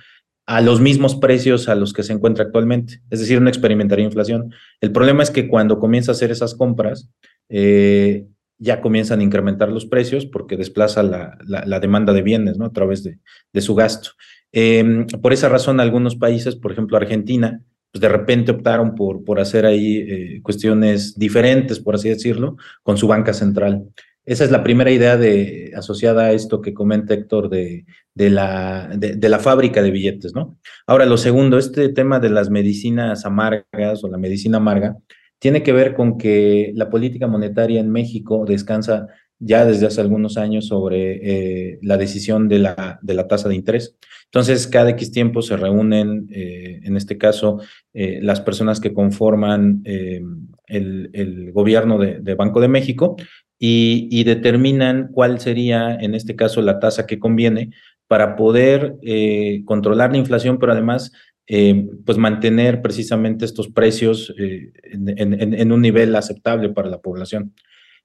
a 0.47 0.63
los 0.63 0.81
mismos 0.81 1.15
precios 1.17 1.69
a 1.69 1.75
los 1.75 1.93
que 1.93 2.03
se 2.03 2.15
encuentra 2.15 2.45
actualmente. 2.45 3.03
Es 3.11 3.21
decir, 3.21 3.41
no 3.43 3.51
experimentaría 3.51 4.05
inflación. 4.05 4.51
El 4.81 4.93
problema 4.93 5.23
es 5.23 5.31
que 5.31 5.47
cuando 5.47 5.79
comienza 5.79 6.11
a 6.11 6.15
hacer 6.15 6.31
esas 6.31 6.55
compras, 6.55 7.11
eh, 7.51 8.27
ya 8.59 8.81
comienzan 8.81 9.21
a 9.21 9.25
incrementar 9.25 9.69
los 9.69 9.85
precios 9.85 10.25
porque 10.25 10.57
desplaza 10.57 11.03
la, 11.03 11.37
la, 11.45 11.81
demanda 11.81 12.15
de 12.15 12.23
bienes 12.23 12.57
¿no? 12.57 12.65
a 12.65 12.73
través 12.73 13.05
de, 13.05 13.19
de 13.53 13.61
su 13.61 13.75
gasto. 13.75 14.11
Em, 14.51 15.07
por 15.07 15.33
esa 15.33 15.49
razón, 15.51 15.81
algunos 15.81 16.17
países, 16.17 16.57
por 16.57 16.73
ejemplo 16.73 16.97
Argentina, 16.97 17.63
pues 17.99 18.13
de 18.13 18.17
repente 18.17 18.53
optaron 18.53 18.95
por, 18.95 19.25
por 19.25 19.41
hacer 19.41 19.67
ahí 19.67 19.97
eh, 19.97 20.41
cuestiones 20.43 21.19
diferentes, 21.19 21.81
por 21.81 21.97
así 21.97 22.09
decirlo, 22.09 22.57
con 22.85 22.97
su 22.97 23.09
banca 23.09 23.33
central. 23.33 23.89
Esa 24.25 24.45
es 24.45 24.53
la 24.53 24.63
primera 24.63 24.93
idea 24.93 25.17
de, 25.17 25.73
asociada 25.75 26.27
a 26.27 26.33
esto 26.33 26.61
que 26.61 26.75
comenta 26.75 27.15
Héctor 27.15 27.49
de, 27.49 27.87
de, 28.15 28.31
la, 28.31 28.89
de, 28.95 29.29
la 29.29 29.39
fábrica 29.41 29.83
de 29.83 29.91
billetes, 29.91 30.33
¿no? 30.33 30.59
Ahora, 30.87 31.07
lo 31.07 31.17
segundo, 31.17 31.59
este 31.59 31.89
tema 31.89 32.21
de 32.21 32.31
las 32.31 32.51
medicinas 32.51 33.25
amargas 33.25 34.05
o 34.05 34.09
la 34.09 34.19
medicina 34.19 34.59
amarga, 34.59 34.97
tiene 35.41 35.65
que 35.65 35.73
ver 35.73 35.95
con 35.95 36.19
que 36.19 36.73
la 36.77 36.91
política 36.91 37.27
monetaria 37.27 37.81
en 37.81 37.91
México 37.91 38.45
descansa 38.47 39.09
ya 39.41 39.65
desde 39.65 39.87
hace 39.87 40.01
algunos 40.01 40.37
años 40.37 40.67
sobre 40.67 41.21
eh, 41.23 41.79
la 41.83 41.97
decisión 41.97 42.49
de 42.49 42.59
la, 42.59 42.99
de 43.03 43.15
la 43.15 43.29
tasa 43.29 43.49
de 43.49 43.55
interés. 43.55 43.97
Entonces, 44.25 44.67
cada 44.67 44.91
X 44.91 45.13
tiempo 45.13 45.43
se 45.43 45.57
reúnen, 45.57 46.29
eh, 46.31 46.81
en 46.83 46.97
este 46.97 47.17
caso, 47.17 47.61
eh, 47.95 48.19
las 48.23 48.41
personas 48.41 48.81
que 48.81 48.93
conforman 48.93 49.83
el, 49.85 51.11
el, 51.13 51.53
gobierno 51.53 51.99
de, 51.99 52.21
de, 52.21 52.35
Banco 52.35 52.61
de 52.61 52.69
México 52.69 53.17
y, 53.59 54.09
y, 54.11 54.25
determinan 54.25 55.09
cuál 55.13 55.41
sería, 55.41 55.95
en 55.95 56.15
este 56.15 56.37
caso, 56.37 56.61
la 56.61 56.79
tasa 56.79 57.07
que 57.07 57.19
conviene 57.19 57.71
para 58.07 58.37
poder 58.37 58.97
controlar 59.65 60.13
la 60.13 60.19
inflación, 60.19 60.59
pero 60.59 60.73
además 60.73 61.13
pues 61.47 62.19
mantener 62.19 62.83
precisamente 62.83 63.45
estos 63.45 63.69
precios 63.69 64.35
en, 64.37 65.09
en, 65.19 65.55
en, 65.55 65.73
un 65.73 65.81
nivel 65.81 66.15
aceptable 66.15 66.71
para 66.71 66.89
la 66.89 67.01
población. 67.01 67.55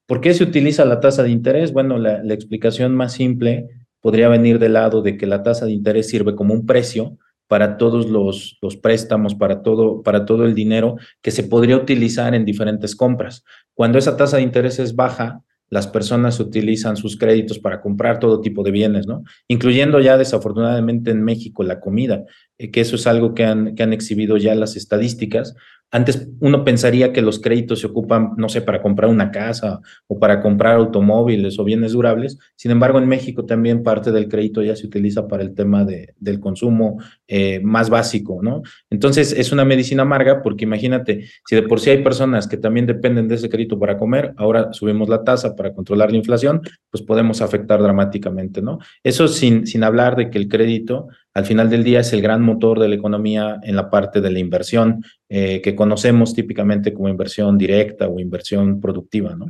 ¿Por 0.06 0.22
qué 0.22 0.34
se 0.34 0.44
utiliza 0.44 0.86
la 0.86 1.00
tasa 1.00 1.24
de 1.24 1.30
interés? 1.30 1.72
Bueno, 1.72 1.98
la, 1.98 2.22
explicación 2.34 2.94
más 2.96 3.14
simple 3.14 3.70
podría 4.02 4.28
venir 4.28 4.60
del 4.60 4.74
lado 4.74 5.02
de 5.02 5.18
que 5.18 5.26
la 5.26 5.44
tasa 5.44 5.66
de 5.66 5.72
interés 5.72 6.10
sirve 6.10 6.36
como 6.36 6.54
un 6.54 6.66
precio 6.66 7.18
para 7.48 7.78
todos 7.78 8.10
los, 8.10 8.58
los, 8.62 8.76
préstamos, 8.78 9.36
para 9.36 9.62
todo, 9.62 10.02
para 10.02 10.26
todo 10.26 10.46
el 10.46 10.56
dinero 10.56 10.98
que 11.22 11.32
se 11.32 11.44
podría 11.44 11.78
utilizar 11.78 12.36
en 12.36 12.46
diferentes 12.46 12.96
compras. 12.96 13.44
Cuando 13.74 13.98
esa 13.98 14.18
tasa 14.18 14.38
de 14.38 14.44
interés 14.44 14.80
es 14.80 14.96
baja, 14.96 15.42
las 15.74 15.88
personas 15.88 16.40
utilizan 16.40 16.98
sus 16.98 17.18
créditos 17.18 17.58
para 17.58 17.82
comprar 17.82 18.20
todo 18.20 18.42
tipo 18.42 18.62
de 18.62 18.70
bienes, 18.70 19.08
¿no? 19.08 19.24
Incluyendo 19.48 20.00
ya 20.00 20.20
desafortunadamente 20.20 21.10
en 21.10 21.24
México 21.24 21.64
la 21.64 21.80
comida. 21.80 22.26
Que 22.72 22.82
eso 22.82 22.96
es 22.96 23.08
algo 23.08 23.34
que 23.34 23.46
han, 23.46 23.76
que 23.76 23.84
han 23.84 23.94
exhibido 23.94 24.38
ya 24.38 24.56
las 24.56 24.76
estadísticas, 24.76 25.56
antes 25.94 26.28
uno 26.40 26.64
pensaría 26.64 27.14
que 27.14 27.22
los 27.22 27.40
créditos 27.40 27.82
se 27.82 27.86
ocupan, 27.86 28.32
no 28.36 28.50
sé, 28.50 28.64
para 28.64 28.82
comprar 28.82 29.12
una 29.12 29.30
casa 29.30 29.80
o 30.08 30.18
para 30.18 30.42
comprar 30.42 30.76
automóviles 30.78 31.60
o 31.60 31.64
bienes 31.64 31.92
durables. 31.92 32.40
Sin 32.56 32.72
embargo, 32.72 32.98
en 32.98 33.08
México 33.08 33.46
también 33.46 33.84
parte 33.84 34.12
del 34.12 34.28
crédito 34.28 34.64
ya 34.64 34.76
se 34.76 34.88
utiliza 34.88 35.28
para 35.28 35.44
el 35.44 35.54
tema 35.54 35.86
de, 35.86 36.16
del 36.18 36.40
consumo 36.40 37.00
eh, 37.28 37.60
más 37.60 37.92
básico, 37.92 38.40
¿no? 38.42 38.64
Entonces, 38.90 39.34
es 39.34 39.52
una 39.52 39.66
medicina 39.66 40.02
amarga 40.02 40.42
porque 40.42 40.64
imagínate, 40.64 41.28
si 41.46 41.56
de 41.56 41.62
por 41.62 41.80
sí 41.80 41.92
hay 41.92 42.04
personas 42.04 42.48
que 42.48 42.58
también 42.58 42.88
dependen 42.88 43.28
de 43.28 43.36
ese 43.36 43.48
crédito 43.48 43.78
para 43.78 44.00
comer, 44.00 44.34
ahora 44.38 44.74
subimos 44.74 45.10
la 45.10 45.24
tasa 45.24 45.56
para 45.56 45.76
controlar 45.76 46.10
la 46.10 46.18
inflación, 46.18 46.62
pues 46.90 47.04
podemos 47.04 47.40
afectar 47.44 47.80
dramáticamente, 47.80 48.64
¿no? 48.64 48.80
Eso 49.04 49.28
sin, 49.28 49.68
sin 49.68 49.84
hablar 49.84 50.16
de 50.16 50.32
que 50.32 50.40
el 50.40 50.48
crédito 50.48 51.10
al 51.34 51.46
final 51.46 51.70
del 51.70 51.84
día 51.84 52.02
es 52.02 52.14
el 52.14 52.22
gran 52.22 52.42
motor 52.42 52.80
de 52.80 52.88
la 52.88 52.96
economía 52.96 53.60
en 53.64 53.76
la 53.76 53.90
parte 53.90 54.22
de 54.22 54.32
la 54.32 54.40
inversión 54.40 55.04
eh, 55.30 55.62
que 55.62 55.76
conocemos 55.76 56.34
típicamente 56.34 56.94
como 56.94 57.10
inversión 57.10 57.58
directa 57.58 58.08
o 58.08 58.20
inversión 58.20 58.80
productiva, 58.80 59.36
¿no? 59.36 59.48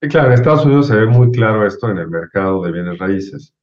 Claro, 0.00 0.28
en 0.28 0.32
Estados 0.32 0.64
Unidos 0.64 0.86
se 0.86 0.96
ve 0.96 1.06
muy 1.06 1.30
claro 1.30 1.66
esto 1.66 1.90
en 1.90 1.98
el 1.98 2.08
mercado 2.08 2.62
de 2.62 2.72
bienes 2.72 2.98
raíces, 2.98 3.54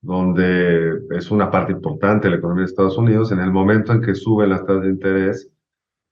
donde 0.00 1.02
es 1.10 1.30
una 1.30 1.50
parte 1.50 1.72
importante 1.72 2.26
de 2.26 2.30
la 2.30 2.38
economía 2.38 2.64
de 2.64 2.70
Estados 2.70 2.96
Unidos. 2.96 3.30
En 3.30 3.40
el 3.40 3.52
momento 3.52 3.92
en 3.92 4.00
que 4.00 4.14
suben 4.14 4.48
las 4.48 4.64
tasas 4.64 4.84
de 4.84 4.88
interés, 4.88 5.50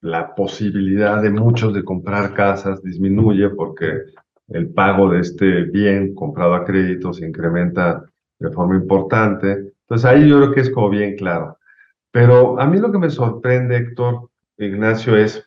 la 0.02 0.34
posibilidad 0.34 1.22
de 1.22 1.30
muchos 1.30 1.72
de 1.72 1.82
comprar 1.82 2.34
casas 2.34 2.82
disminuye 2.82 3.48
porque 3.50 4.02
el 4.48 4.68
pago 4.68 5.10
de 5.10 5.20
este 5.20 5.62
bien 5.62 6.14
comprado 6.14 6.54
a 6.54 6.64
crédito 6.64 7.12
se 7.12 7.26
incrementa 7.26 8.04
de 8.38 8.50
forma 8.50 8.76
importante 8.76 9.72
entonces 9.90 10.08
ahí 10.08 10.28
yo 10.28 10.38
creo 10.38 10.52
que 10.52 10.60
es 10.60 10.70
como 10.70 10.88
bien 10.88 11.16
claro. 11.16 11.58
Pero 12.12 12.60
a 12.60 12.66
mí 12.66 12.78
lo 12.78 12.92
que 12.92 12.98
me 12.98 13.10
sorprende, 13.10 13.76
Héctor, 13.76 14.30
Ignacio, 14.56 15.16
es, 15.16 15.44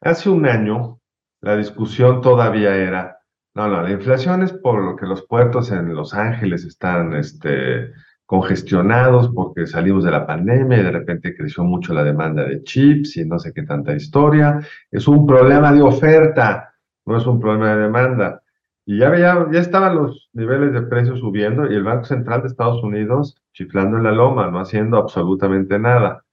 hace 0.00 0.30
un 0.30 0.46
año 0.46 0.98
la 1.42 1.56
discusión 1.56 2.22
todavía 2.22 2.74
era, 2.74 3.18
no, 3.54 3.68
no, 3.68 3.82
la 3.82 3.90
inflación 3.90 4.42
es 4.42 4.52
por 4.54 4.82
lo 4.82 4.96
que 4.96 5.04
los 5.04 5.26
puertos 5.26 5.70
en 5.72 5.94
Los 5.94 6.14
Ángeles 6.14 6.64
están 6.64 7.14
este, 7.14 7.92
congestionados 8.24 9.30
porque 9.34 9.66
salimos 9.66 10.04
de 10.04 10.10
la 10.10 10.26
pandemia 10.26 10.78
y 10.78 10.84
de 10.84 10.90
repente 10.90 11.36
creció 11.36 11.62
mucho 11.64 11.92
la 11.92 12.02
demanda 12.02 12.44
de 12.44 12.62
chips 12.62 13.18
y 13.18 13.26
no 13.26 13.38
sé 13.38 13.52
qué 13.52 13.62
tanta 13.64 13.94
historia. 13.94 14.58
Es 14.90 15.06
un 15.06 15.26
problema 15.26 15.70
de 15.70 15.82
oferta, 15.82 16.72
no 17.04 17.18
es 17.18 17.26
un 17.26 17.38
problema 17.38 17.74
de 17.74 17.82
demanda. 17.82 18.41
Y 18.84 18.98
ya, 18.98 19.16
ya, 19.16 19.46
ya 19.50 19.60
estaban 19.60 19.96
los 19.96 20.28
niveles 20.32 20.72
de 20.72 20.82
precios 20.82 21.20
subiendo 21.20 21.70
y 21.70 21.74
el 21.74 21.84
Banco 21.84 22.04
Central 22.04 22.42
de 22.42 22.48
Estados 22.48 22.82
Unidos 22.82 23.36
chiflando 23.52 23.96
en 23.96 24.04
la 24.04 24.12
loma, 24.12 24.50
no 24.50 24.58
haciendo 24.58 24.96
absolutamente 24.96 25.78
nada. 25.78 26.24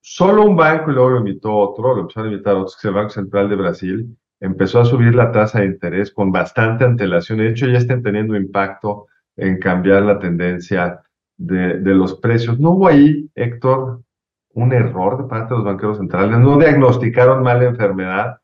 Solo 0.00 0.42
un 0.44 0.54
banco, 0.54 0.90
y 0.90 0.94
luego 0.94 1.10
lo 1.10 1.18
invitó 1.18 1.54
otro, 1.54 1.94
lo 1.94 2.02
empezaron 2.02 2.28
a 2.28 2.32
invitar 2.32 2.56
otros, 2.56 2.76
que 2.76 2.80
es 2.80 2.84
el 2.84 2.94
Banco 2.94 3.10
Central 3.10 3.48
de 3.48 3.56
Brasil, 3.56 4.18
empezó 4.38 4.80
a 4.80 4.84
subir 4.84 5.14
la 5.14 5.32
tasa 5.32 5.60
de 5.60 5.66
interés 5.66 6.12
con 6.12 6.30
bastante 6.30 6.84
antelación. 6.84 7.38
De 7.38 7.48
hecho, 7.48 7.66
ya 7.66 7.78
están 7.78 8.02
teniendo 8.02 8.36
impacto 8.36 9.06
en 9.36 9.58
cambiar 9.58 10.02
la 10.02 10.18
tendencia 10.18 11.00
de, 11.38 11.78
de 11.78 11.94
los 11.94 12.20
precios. 12.20 12.60
¿No 12.60 12.72
hubo 12.72 12.88
ahí, 12.88 13.30
Héctor, 13.34 14.02
un 14.50 14.72
error 14.74 15.22
de 15.22 15.28
parte 15.28 15.54
de 15.54 15.58
los 15.58 15.64
banqueros 15.64 15.96
centrales? 15.96 16.38
¿No 16.38 16.58
diagnosticaron 16.58 17.42
mal 17.42 17.60
la 17.60 17.70
enfermedad? 17.70 18.36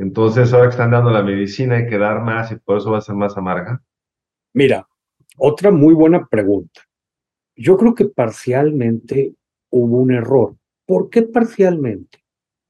Entonces, 0.00 0.50
ahora 0.54 0.68
que 0.68 0.70
están 0.70 0.92
dando 0.92 1.10
la 1.10 1.22
medicina 1.22 1.76
hay 1.76 1.86
que 1.86 1.98
dar 1.98 2.22
más 2.22 2.50
y 2.50 2.56
por 2.56 2.78
eso 2.78 2.90
va 2.90 2.98
a 2.98 3.02
ser 3.02 3.14
más 3.14 3.36
amarga. 3.36 3.82
Mira, 4.54 4.88
otra 5.36 5.70
muy 5.70 5.92
buena 5.92 6.26
pregunta. 6.26 6.80
Yo 7.54 7.76
creo 7.76 7.94
que 7.94 8.06
parcialmente 8.06 9.34
hubo 9.68 9.98
un 9.98 10.12
error. 10.12 10.56
¿Por 10.86 11.10
qué 11.10 11.22
parcialmente? 11.22 12.24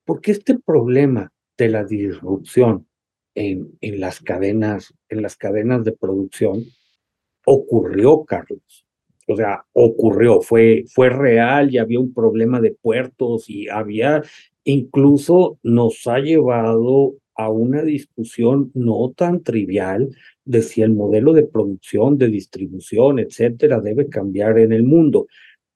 Porque 0.04 0.32
este 0.32 0.58
problema 0.58 1.32
de 1.56 1.68
la 1.68 1.84
disrupción 1.84 2.88
en, 3.37 3.78
en, 3.80 4.00
las 4.00 4.20
cadenas, 4.20 4.92
en 5.08 5.22
las 5.22 5.37
cadenas 5.37 5.84
de 5.84 5.92
producción 5.92 6.64
ocurrió, 7.44 8.25
Carlos. 8.25 8.84
O 9.28 9.37
sea, 9.37 9.64
ocurrió, 9.72 10.40
fue, 10.40 10.82
fue 10.92 11.10
real 11.10 11.72
y 11.72 11.78
había 11.78 12.00
un 12.00 12.12
problema 12.12 12.60
de 12.60 12.72
puertos 12.72 13.49
y 13.49 13.68
había, 13.68 14.25
incluso 14.64 15.60
nos 15.62 16.08
ha 16.08 16.18
llevado 16.18 17.19
a 17.40 17.49
una 17.49 17.82
discusión 17.82 18.70
no 18.75 19.14
tan 19.16 19.42
trivial 19.42 20.14
de 20.44 20.61
si 20.61 20.82
el 20.82 20.92
modelo 20.92 21.32
de 21.32 21.44
producción, 21.44 22.18
de 22.18 22.28
distribución, 22.28 23.18
etcétera, 23.18 23.80
debe 23.80 24.09
cambiar 24.09 24.59
en 24.59 24.73
el 24.73 24.82
mundo. 24.82 25.26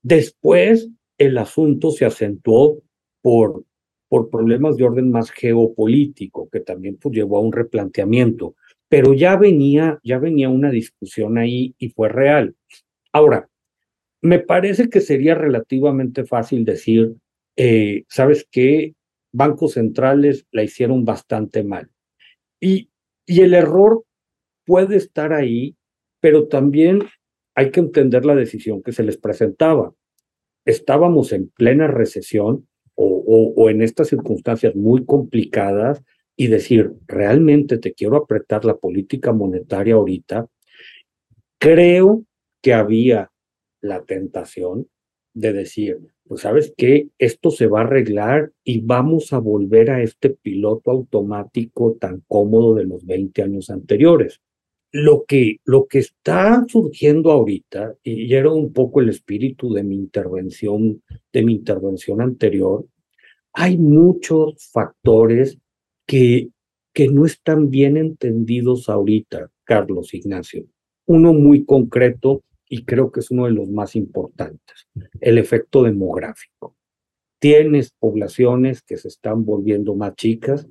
Después, 0.03 0.91
el 1.17 1.39
asunto 1.39 1.91
se 1.91 2.05
acentuó 2.05 2.83
por, 3.23 3.65
por 4.09 4.29
problemas 4.29 4.77
de 4.77 4.85
orden 4.85 5.11
más 5.11 5.31
geopolítico, 5.31 6.51
que 6.51 6.61
también 6.61 6.99
pues, 7.01 7.15
llevó 7.15 7.39
a 7.39 7.41
un 7.41 7.53
replanteamiento. 7.53 8.57
Pero 8.89 9.15
ya 9.15 9.37
venía, 9.37 9.99
ya 10.05 10.19
venía 10.19 10.51
una 10.51 10.71
discusión 10.71 11.39
ahí 11.39 11.75
y 11.79 11.89
fue 11.89 12.11
real. 12.11 12.55
Ahora, 13.11 13.49
me 14.21 14.39
parece 14.39 14.91
que 14.91 15.01
sería 15.01 15.35
relativamente 15.35 16.25
fácil 16.25 16.65
decir, 16.65 17.15
eh, 17.57 18.05
¿sabes 18.09 18.47
qué? 18.51 18.95
Bancos 19.35 19.73
centrales 19.73 20.47
la 20.53 20.63
hicieron 20.63 21.05
bastante 21.05 21.65
mal. 21.65 21.91
Y, 22.61 22.91
y 23.27 23.41
el 23.41 23.53
error 23.53 24.05
puede 24.65 24.97
estar 24.97 25.33
ahí, 25.33 25.77
pero 26.21 26.47
también 26.47 27.01
hay 27.57 27.71
que 27.71 27.81
entender 27.81 28.25
la 28.25 28.37
decisión 28.37 28.83
que 28.83 28.93
se 28.93 29.03
les 29.03 29.19
presentaba. 29.19 29.93
Estábamos 30.65 31.33
en 31.33 31.49
plena 31.49 31.89
recesión 31.89 32.69
o, 32.95 33.53
o, 33.57 33.71
en 33.71 33.83
estas 33.83 34.09
circunstancias 34.09 34.77
muy 34.77 35.05
complicadas 35.05 36.03
y 36.37 36.47
decir, 36.47 36.93
realmente 37.07 37.79
te 37.79 37.93
quiero 37.93 38.17
apretar 38.17 38.65
la 38.65 38.77
política 38.77 39.33
monetaria 39.33 39.95
ahorita. 39.95 40.47
Creo 41.59 42.25
que 42.63 42.73
había 42.73 43.33
la 43.81 44.05
tentación 44.05 44.89
de 45.35 45.53
decir, 45.53 46.14
pues 46.27 46.43
sabes 46.43 46.73
que 46.77 47.09
esto 47.19 47.51
se 47.51 47.67
va 47.67 47.81
a 47.81 47.85
arreglar 47.85 48.53
y 48.65 48.81
vamos 48.81 49.33
a 49.33 49.39
volver 49.39 49.91
a 49.91 50.03
este 50.03 50.31
piloto 50.31 50.91
automático 50.91 51.97
tan 52.01 52.23
cómodo 52.27 52.75
de 52.75 52.85
los 52.85 53.05
20 53.05 53.43
años 53.43 53.71
anteriores. 53.71 54.41
Lo 54.91 55.25
que, 55.27 55.59
lo 55.65 55.87
que 55.87 55.99
está 55.99 56.65
surgiendo 56.69 57.33
ahorita, 57.33 57.97
y 58.03 58.33
era 58.33 58.51
un 58.51 58.73
poco 58.73 59.01
el 59.01 59.09
espíritu 59.09 59.73
de 59.73 59.83
mi 59.83 59.97
intervención, 59.97 61.03
de 61.33 61.43
mi 61.43 61.55
intervención 61.55 62.21
anterior, 62.21 62.87
hay 63.53 63.77
muchos 63.77 64.71
factores 64.73 65.59
que, 66.07 66.49
que 66.93 67.09
no 67.09 67.27
están 67.27 67.71
bien 67.71 67.97
entendidos 67.97 68.89
ahorita, 68.89 69.51
Carlos 69.65 70.15
Ignacio. 70.15 70.65
Uno 71.07 71.35
muy 71.35 71.65
concreto 71.65 72.43
y 72.69 72.85
creo 72.85 73.13
que 73.13 73.21
es 73.21 73.31
uno 73.31 73.47
de 73.47 73.53
los 73.53 73.69
más 73.69 73.97
importantes, 73.97 74.89
el 75.21 75.39
efecto 75.39 75.83
demográfico. 75.83 76.77
Tienes 77.39 77.93
poblaciones 77.99 78.83
que 78.83 78.97
se 78.97 79.09
están 79.09 79.45
volviendo 79.45 79.95
más 79.95 80.15
chicas, 80.17 80.67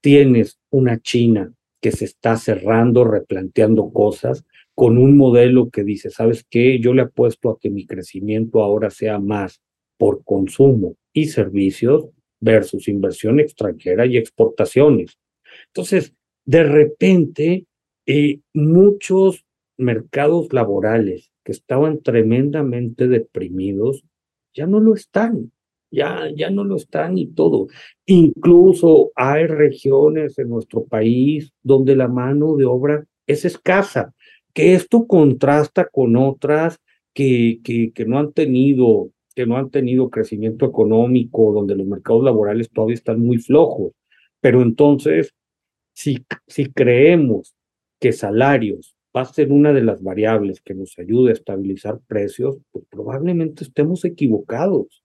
tienes 0.00 0.58
una 0.70 1.00
China 1.00 1.52
que 1.80 1.92
se 1.92 2.04
está 2.04 2.36
cerrando, 2.36 3.04
replanteando 3.04 3.92
cosas, 3.92 4.44
con 4.74 4.98
un 4.98 5.16
modelo 5.16 5.70
que 5.70 5.82
dice, 5.82 6.10
¿sabes 6.10 6.44
qué? 6.48 6.78
Yo 6.80 6.94
le 6.94 7.02
apuesto 7.02 7.50
a 7.50 7.58
que 7.58 7.70
mi 7.70 7.86
crecimiento 7.86 8.62
ahora 8.62 8.90
sea 8.90 9.18
más 9.18 9.60
por 9.96 10.22
consumo 10.22 10.96
y 11.12 11.26
servicios 11.26 12.06
versus 12.40 12.86
inversión 12.86 13.40
extranjera 13.40 14.06
y 14.06 14.16
exportaciones. 14.16 15.18
Entonces, 15.66 16.14
de 16.44 16.62
repente, 16.62 17.66
eh, 18.06 18.40
muchos 18.54 19.44
mercados 19.76 20.52
laborales 20.52 21.30
estaban 21.52 22.02
tremendamente 22.02 23.08
deprimidos, 23.08 24.04
ya 24.54 24.66
no 24.66 24.80
lo 24.80 24.94
están, 24.94 25.52
ya, 25.90 26.28
ya 26.34 26.50
no 26.50 26.64
lo 26.64 26.76
están 26.76 27.18
y 27.18 27.26
todo. 27.26 27.68
Incluso 28.06 29.10
hay 29.14 29.46
regiones 29.46 30.38
en 30.38 30.48
nuestro 30.48 30.84
país 30.84 31.52
donde 31.62 31.96
la 31.96 32.08
mano 32.08 32.56
de 32.56 32.64
obra 32.64 33.04
es 33.26 33.44
escasa, 33.44 34.14
que 34.52 34.74
esto 34.74 35.06
contrasta 35.06 35.86
con 35.86 36.16
otras 36.16 36.78
que, 37.14 37.60
que, 37.62 37.92
que 37.92 38.04
no 38.04 38.18
han 38.18 38.32
tenido 38.32 39.10
que 39.38 39.46
no 39.46 39.56
han 39.56 39.70
tenido 39.70 40.10
crecimiento 40.10 40.66
económico, 40.66 41.52
donde 41.52 41.76
los 41.76 41.86
mercados 41.86 42.24
laborales 42.24 42.70
todavía 42.70 42.96
están 42.96 43.20
muy 43.20 43.38
flojos. 43.38 43.92
Pero 44.40 44.62
entonces, 44.62 45.32
si, 45.92 46.24
si 46.48 46.72
creemos 46.72 47.54
que 48.00 48.10
salarios 48.10 48.96
va 49.16 49.22
a 49.22 49.26
ser 49.26 49.50
una 49.50 49.72
de 49.72 49.82
las 49.82 50.02
variables 50.02 50.60
que 50.60 50.74
nos 50.74 50.98
ayude 50.98 51.30
a 51.30 51.34
estabilizar 51.34 51.98
precios, 52.06 52.58
pues 52.70 52.84
probablemente 52.90 53.64
estemos 53.64 54.04
equivocados. 54.04 55.02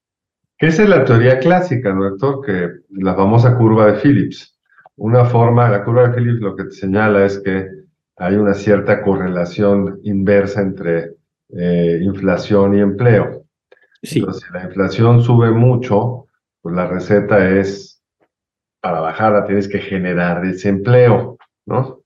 Esa 0.60 0.84
es 0.84 0.90
la 0.90 1.04
teoría 1.04 1.40
clásica, 1.40 1.94
¿no? 1.94 2.42
Que 2.42 2.70
la 2.90 3.16
famosa 3.16 3.58
curva 3.58 3.92
de 3.92 4.00
Phillips. 4.00 4.58
Una 4.96 5.26
forma, 5.26 5.70
la 5.70 5.84
curva 5.84 6.08
de 6.08 6.16
Phillips 6.16 6.40
lo 6.40 6.56
que 6.56 6.66
te 6.66 6.72
señala 6.72 7.26
es 7.26 7.40
que 7.40 7.68
hay 8.18 8.36
una 8.36 8.54
cierta 8.54 9.02
correlación 9.02 10.00
inversa 10.04 10.62
entre 10.62 11.16
eh, 11.50 12.00
inflación 12.02 12.78
y 12.78 12.82
empleo. 12.82 13.46
Sí. 14.04 14.20
Entonces, 14.20 14.44
si 14.48 14.54
la 14.54 14.66
inflación 14.66 15.22
sube 15.24 15.52
mucho, 15.52 16.28
pues 16.62 16.76
la 16.76 16.88
receta 16.88 17.50
es, 17.50 18.02
para 18.80 19.00
bajarla 19.00 19.46
tienes 19.46 19.68
que 19.68 19.80
generar 19.80 20.42
desempleo, 20.42 21.38
¿no? 21.66 22.03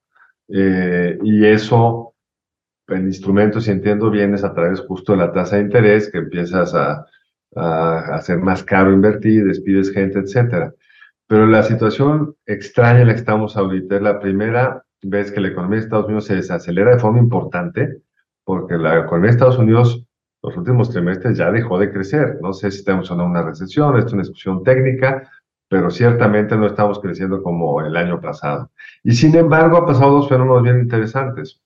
Eh, 0.50 1.18
y 1.24 1.46
eso, 1.46 2.14
en 2.88 3.08
instrumentos, 3.08 3.66
si 3.66 3.72
entiendo 3.72 4.10
bien, 4.10 4.34
es 4.34 4.44
a 4.44 4.54
través 4.54 4.82
justo 4.82 5.14
de 5.14 5.20
la 5.20 5.32
tasa 5.32 5.58
de 5.58 5.64
interés 5.64 6.10
que 6.12 6.20
empiezas 6.20 6.74
a, 6.74 7.06
a 7.56 8.16
hacer 8.16 8.40
más 8.40 8.64
caro 8.64 8.92
invertir, 8.92 9.46
despides 9.46 9.92
gente, 9.92 10.20
etcétera. 10.20 10.74
Pero 11.28 11.46
la 11.46 11.64
situación 11.64 12.36
extraña 12.46 13.02
en 13.02 13.08
la 13.08 13.14
que 13.14 13.20
estamos 13.20 13.58
ahorita 13.58 13.98
es 13.98 14.02
la 14.02 14.20
primera 14.20 14.84
vez 15.02 15.32
que 15.32 15.42
la 15.42 15.50
economía 15.50 15.80
de 15.80 15.84
Estados 15.86 16.06
Unidos 16.06 16.26
se 16.26 16.36
desacelera 16.36 16.92
de 16.92 17.00
forma 17.00 17.20
importante, 17.20 18.02
porque 18.44 18.78
la 18.78 19.00
economía 19.00 19.30
de 19.30 19.36
Estados 19.36 19.58
Unidos 19.58 20.08
los 20.44 20.56
últimos 20.56 20.90
trimestres 20.90 21.38
ya 21.38 21.52
dejó 21.52 21.80
de 21.80 21.92
crecer. 21.92 22.38
No 22.42 22.54
sé 22.54 22.72
si 22.72 22.80
estamos 22.80 23.10
en 23.12 23.20
una 23.20 23.44
recesión, 23.44 23.98
esto 23.98 24.08
es 24.08 24.14
una 24.14 24.22
discusión 24.22 24.64
técnica, 24.64 25.30
pero 25.70 25.90
ciertamente 25.90 26.56
no 26.56 26.66
estamos 26.66 27.00
creciendo 27.00 27.44
como 27.44 27.82
el 27.82 27.96
año 27.96 28.22
pasado. 28.22 28.72
Y 29.04 29.14
sin 29.14 29.36
embargo, 29.36 29.78
ha 29.78 29.86
pasado 29.86 30.12
dos 30.12 30.30
fenómenos 30.30 30.64
bien 30.64 30.80
interesantes. 30.80 31.62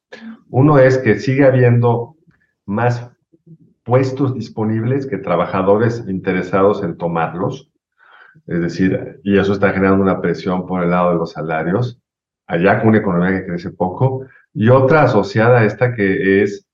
Uno 0.50 0.80
es 0.80 0.98
que 0.98 1.20
sigue 1.20 1.46
habiendo 1.46 2.16
más 2.66 3.12
puestos 3.84 4.34
disponibles 4.34 5.06
que 5.06 5.18
trabajadores 5.18 6.04
interesados 6.08 6.84
en 6.84 6.98
tomarlos. 6.98 7.72
Es 8.48 8.62
decir, 8.62 9.20
y 9.24 9.38
eso 9.38 9.54
está 9.54 9.72
generando 9.72 10.02
una 10.02 10.22
presión 10.22 10.66
por 10.66 10.84
el 10.84 10.92
lado 10.92 11.12
de 11.12 11.18
los 11.18 11.32
salarios, 11.34 12.00
allá 12.48 12.80
con 12.80 12.90
una 12.90 13.00
economía 13.00 13.40
que 13.40 13.46
crece 13.46 13.72
poco. 13.72 14.26
Y 14.54 14.70
otra 14.70 15.04
asociada 15.04 15.60
a 15.60 15.66
esta 15.66 15.94
que 15.94 16.44
es 16.44 16.68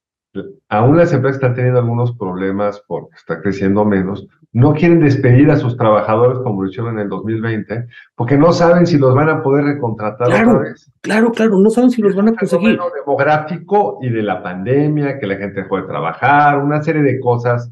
aún 0.70 0.98
las 0.98 1.14
empresas 1.14 1.38
están 1.38 1.56
teniendo 1.56 1.80
algunos 1.80 2.16
problemas 2.18 2.84
porque 2.88 3.16
está 3.16 3.42
creciendo 3.42 3.86
menos, 3.86 4.28
no 4.54 4.74
quieren 4.74 5.00
despedir 5.00 5.52
a 5.52 5.58
sus 5.58 5.78
trabajadores 5.78 6.40
como 6.40 6.64
lo 6.64 6.70
hicieron 6.70 6.94
en 6.94 7.00
el 7.00 7.10
2020, 7.10 7.88
porque 8.16 8.38
no 8.38 8.54
saben 8.54 8.88
si 8.88 8.98
los 8.98 9.14
van 9.14 9.30
a 9.30 9.44
poder 9.44 9.66
recontratar 9.66 10.28
claro, 10.28 10.52
otra 10.52 10.62
vez. 10.64 10.92
Claro, 11.02 11.32
claro, 11.32 11.60
no 11.60 11.70
saben 11.70 11.92
si 11.92 12.02
los 12.02 12.16
van 12.16 12.30
a 12.30 12.36
conseguir. 12.36 12.80
Un 12.80 12.92
demográfico 13.06 14.00
y 14.02 14.10
de 14.10 14.24
la 14.24 14.42
pandemia, 14.42 15.20
que 15.20 15.28
la 15.28 15.36
gente 15.36 15.62
dejó 15.62 15.78
de 15.78 15.88
trabajar, 15.88 16.60
una 16.60 16.82
serie 16.82 17.02
de 17.02 17.20
cosas 17.20 17.72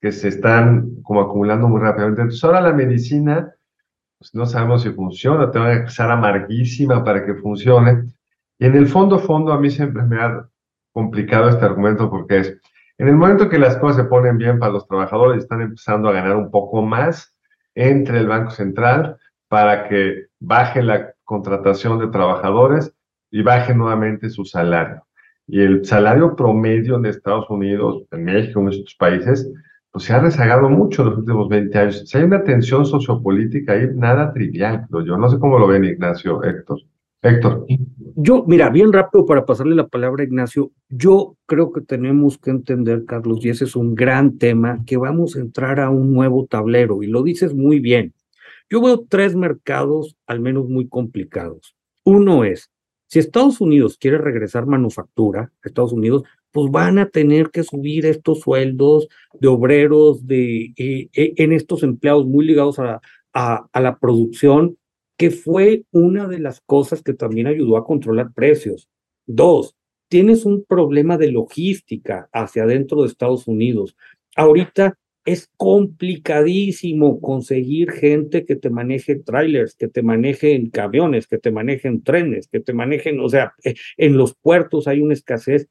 que 0.00 0.12
se 0.12 0.28
están 0.28 1.02
como 1.02 1.20
acumulando 1.20 1.68
muy 1.68 1.80
rápidamente. 1.80 2.22
Entonces 2.22 2.44
ahora 2.44 2.60
la 2.60 2.72
medicina, 2.72 3.54
pues 4.18 4.34
no 4.34 4.46
sabemos 4.46 4.82
si 4.82 4.90
funciona, 4.90 5.50
tengo 5.50 5.66
que 5.66 5.72
empezar 5.72 6.10
amarguísima 6.10 7.02
para 7.04 7.24
que 7.24 7.34
funcione. 7.34 8.04
Y 8.58 8.66
en 8.66 8.74
el 8.74 8.88
fondo, 8.88 9.18
fondo, 9.18 9.52
a 9.52 9.60
mí 9.60 9.70
siempre 9.70 10.02
me 10.02 10.20
ha 10.20 10.46
complicado 10.92 11.48
este 11.48 11.64
argumento 11.64 12.10
porque 12.10 12.38
es, 12.38 12.60
en 12.98 13.08
el 13.08 13.16
momento 13.16 13.48
que 13.48 13.58
las 13.58 13.76
cosas 13.76 13.96
se 13.96 14.04
ponen 14.04 14.38
bien 14.38 14.58
para 14.58 14.72
los 14.72 14.86
trabajadores, 14.86 15.42
están 15.42 15.60
empezando 15.60 16.08
a 16.08 16.12
ganar 16.12 16.36
un 16.36 16.50
poco 16.50 16.82
más 16.82 17.36
entre 17.74 18.18
el 18.18 18.26
Banco 18.26 18.50
Central 18.50 19.18
para 19.48 19.88
que 19.88 20.26
baje 20.40 20.82
la 20.82 21.12
contratación 21.24 21.98
de 21.98 22.08
trabajadores 22.08 22.92
y 23.30 23.42
baje 23.42 23.74
nuevamente 23.74 24.30
su 24.30 24.44
salario. 24.44 25.02
Y 25.46 25.60
el 25.60 25.84
salario 25.84 26.34
promedio 26.34 26.96
en 26.96 27.06
Estados 27.06 27.48
Unidos, 27.50 28.04
en 28.10 28.24
México, 28.24 28.60
en 28.60 28.68
otros 28.68 28.96
países, 28.98 29.48
pues 29.92 30.04
se 30.04 30.14
ha 30.14 30.20
rezagado 30.20 30.68
mucho 30.68 31.02
en 31.02 31.10
los 31.10 31.18
últimos 31.18 31.48
20 31.48 31.78
años. 31.78 32.02
Si 32.06 32.18
hay 32.18 32.24
una 32.24 32.42
tensión 32.44 32.84
sociopolítica 32.86 33.74
ahí, 33.74 33.88
nada 33.94 34.32
trivial, 34.32 34.86
yo 34.90 35.16
no 35.16 35.28
sé 35.28 35.38
cómo 35.38 35.58
lo 35.58 35.66
ven 35.66 35.84
Ignacio, 35.84 36.42
Héctor. 36.42 36.80
Héctor. 37.28 37.66
Yo, 38.18 38.44
mira, 38.46 38.70
bien 38.70 38.92
rápido 38.92 39.26
para 39.26 39.44
pasarle 39.44 39.74
la 39.74 39.88
palabra 39.88 40.22
a 40.22 40.26
Ignacio, 40.26 40.72
yo 40.88 41.36
creo 41.44 41.70
que 41.70 41.82
tenemos 41.82 42.38
que 42.38 42.50
entender, 42.50 43.04
Carlos, 43.04 43.44
y 43.44 43.50
ese 43.50 43.64
es 43.64 43.76
un 43.76 43.94
gran 43.94 44.38
tema, 44.38 44.82
que 44.86 44.96
vamos 44.96 45.36
a 45.36 45.40
entrar 45.40 45.80
a 45.80 45.90
un 45.90 46.14
nuevo 46.14 46.46
tablero, 46.46 47.02
y 47.02 47.08
lo 47.08 47.22
dices 47.22 47.54
muy 47.54 47.78
bien. 47.78 48.14
Yo 48.70 48.80
veo 48.80 49.04
tres 49.08 49.36
mercados 49.36 50.16
al 50.26 50.40
menos 50.40 50.68
muy 50.68 50.88
complicados. 50.88 51.76
Uno 52.04 52.44
es, 52.44 52.70
si 53.06 53.18
Estados 53.18 53.60
Unidos 53.60 53.98
quiere 53.98 54.18
regresar 54.18 54.66
manufactura, 54.66 55.52
Estados 55.62 55.92
Unidos, 55.92 56.22
pues 56.52 56.70
van 56.70 56.98
a 56.98 57.10
tener 57.10 57.50
que 57.50 57.64
subir 57.64 58.06
estos 58.06 58.40
sueldos 58.40 59.08
de 59.34 59.48
obreros, 59.48 60.26
de, 60.26 60.72
eh, 60.76 61.08
eh, 61.12 61.34
en 61.36 61.52
estos 61.52 61.82
empleados 61.82 62.26
muy 62.26 62.46
ligados 62.46 62.78
a, 62.78 63.00
a 63.34 63.80
la 63.80 63.98
producción, 63.98 64.78
que 65.16 65.30
fue 65.30 65.84
una 65.92 66.26
de 66.28 66.38
las 66.38 66.60
cosas 66.60 67.02
que 67.02 67.14
también 67.14 67.46
ayudó 67.46 67.76
a 67.76 67.84
controlar 67.84 68.32
precios. 68.34 68.88
Dos, 69.26 69.74
tienes 70.08 70.44
un 70.44 70.64
problema 70.64 71.16
de 71.18 71.32
logística 71.32 72.28
hacia 72.32 72.64
adentro 72.64 73.02
de 73.02 73.08
Estados 73.08 73.48
Unidos. 73.48 73.96
Ahorita 74.36 74.98
es 75.24 75.50
complicadísimo 75.56 77.20
conseguir 77.20 77.90
gente 77.90 78.44
que 78.44 78.54
te 78.54 78.70
maneje 78.70 79.16
trailers, 79.16 79.74
que 79.74 79.88
te 79.88 80.02
manejen 80.02 80.70
camiones, 80.70 81.26
que 81.26 81.38
te 81.38 81.50
manejen 81.50 82.02
trenes, 82.02 82.46
que 82.46 82.60
te 82.60 82.72
manejen, 82.72 83.18
o 83.18 83.28
sea, 83.28 83.52
eh, 83.64 83.74
en 83.96 84.16
los 84.16 84.34
puertos 84.36 84.86
hay 84.86 85.00
una 85.00 85.14
escasez. 85.14 85.68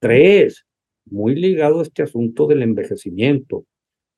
Tres, 0.00 0.66
muy 1.06 1.34
ligado 1.36 1.80
a 1.80 1.82
este 1.82 2.02
asunto 2.02 2.46
del 2.46 2.62
envejecimiento. 2.62 3.64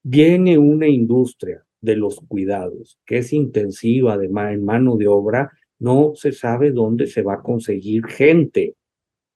Viene 0.02 0.58
una 0.58 0.88
industria 0.88 1.64
de 1.80 1.96
los 1.96 2.20
cuidados, 2.28 2.98
que 3.06 3.18
es 3.18 3.32
intensiva 3.32 4.14
además 4.14 4.52
en 4.52 4.64
mano 4.64 4.96
de 4.96 5.08
obra, 5.08 5.50
no 5.78 6.12
se 6.14 6.32
sabe 6.32 6.72
dónde 6.72 7.06
se 7.06 7.22
va 7.22 7.34
a 7.34 7.42
conseguir 7.42 8.06
gente. 8.06 8.74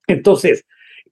Entonces, 0.07 0.65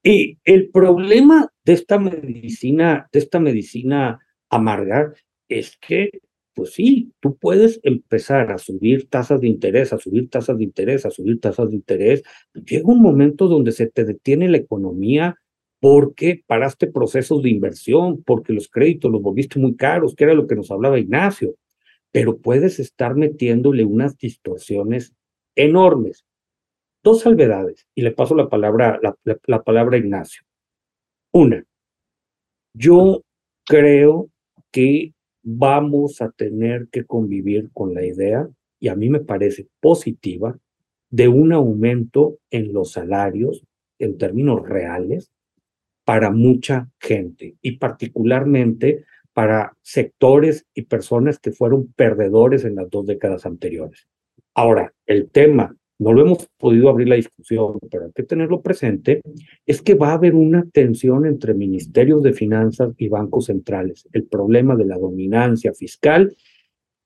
y 0.02 0.38
el 0.44 0.70
problema 0.70 1.52
de 1.64 1.74
esta 1.74 1.98
medicina, 1.98 3.08
de 3.12 3.18
esta 3.18 3.38
medicina 3.38 4.18
amarga, 4.48 5.12
es 5.48 5.76
que, 5.76 6.20
pues 6.54 6.72
sí, 6.72 7.12
tú 7.20 7.36
puedes 7.36 7.80
empezar 7.82 8.50
a 8.50 8.58
subir 8.58 9.08
tasas 9.08 9.40
de 9.40 9.48
interés, 9.48 9.92
a 9.92 9.98
subir 9.98 10.30
tasas 10.30 10.58
de 10.58 10.64
interés, 10.64 11.06
a 11.06 11.10
subir 11.10 11.40
tasas 11.40 11.70
de 11.70 11.76
interés. 11.76 12.22
Llega 12.54 12.88
un 12.88 13.02
momento 13.02 13.46
donde 13.46 13.72
se 13.72 13.88
te 13.88 14.04
detiene 14.04 14.48
la 14.48 14.56
economía 14.56 15.36
porque 15.80 16.44
paraste 16.46 16.86
procesos 16.86 17.42
de 17.42 17.48
inversión, 17.48 18.22
porque 18.22 18.52
los 18.52 18.68
créditos 18.68 19.10
los 19.10 19.22
volviste 19.22 19.58
muy 19.58 19.74
caros, 19.76 20.14
que 20.14 20.24
era 20.24 20.34
lo 20.34 20.46
que 20.46 20.54
nos 20.54 20.70
hablaba 20.70 20.98
Ignacio, 20.98 21.56
pero 22.12 22.38
puedes 22.38 22.78
estar 22.78 23.14
metiéndole 23.14 23.84
unas 23.84 24.16
distorsiones 24.18 25.14
enormes. 25.56 26.26
Dos 27.02 27.22
salvedades, 27.22 27.86
y 27.94 28.02
le 28.02 28.12
paso 28.12 28.34
la 28.34 28.50
palabra, 28.50 29.00
la, 29.02 29.62
palabra 29.62 29.96
a 29.96 30.00
Ignacio. 30.00 30.42
Una, 31.32 31.64
yo 32.74 33.22
creo 33.64 34.28
que 34.70 35.14
vamos 35.42 36.20
a 36.20 36.30
tener 36.30 36.88
que 36.92 37.06
convivir 37.06 37.70
con 37.72 37.94
la 37.94 38.04
idea, 38.04 38.50
y 38.78 38.88
a 38.88 38.94
mí 38.96 39.08
me 39.08 39.20
parece 39.20 39.66
positiva, 39.80 40.58
de 41.08 41.28
un 41.28 41.52
aumento 41.52 42.38
en 42.50 42.72
los 42.74 42.92
salarios 42.92 43.64
en 43.98 44.18
términos 44.18 44.68
reales 44.68 45.32
para 46.10 46.32
mucha 46.32 46.90
gente 46.98 47.54
y 47.62 47.78
particularmente 47.78 49.04
para 49.32 49.76
sectores 49.80 50.66
y 50.74 50.82
personas 50.82 51.38
que 51.38 51.52
fueron 51.52 51.92
perdedores 51.92 52.64
en 52.64 52.74
las 52.74 52.90
dos 52.90 53.06
décadas 53.06 53.46
anteriores. 53.46 54.08
Ahora, 54.52 54.92
el 55.06 55.30
tema, 55.30 55.72
no 56.00 56.12
lo 56.12 56.22
hemos 56.22 56.48
podido 56.58 56.88
abrir 56.88 57.06
la 57.06 57.14
discusión, 57.14 57.78
pero 57.92 58.06
hay 58.06 58.12
que 58.12 58.24
tenerlo 58.24 58.60
presente, 58.60 59.20
es 59.64 59.82
que 59.82 59.94
va 59.94 60.08
a 60.08 60.14
haber 60.14 60.34
una 60.34 60.66
tensión 60.72 61.26
entre 61.26 61.54
ministerios 61.54 62.24
de 62.24 62.32
finanzas 62.32 62.92
y 62.98 63.06
bancos 63.08 63.44
centrales. 63.44 64.08
El 64.12 64.24
problema 64.24 64.74
de 64.74 64.86
la 64.86 64.98
dominancia 64.98 65.72
fiscal, 65.74 66.34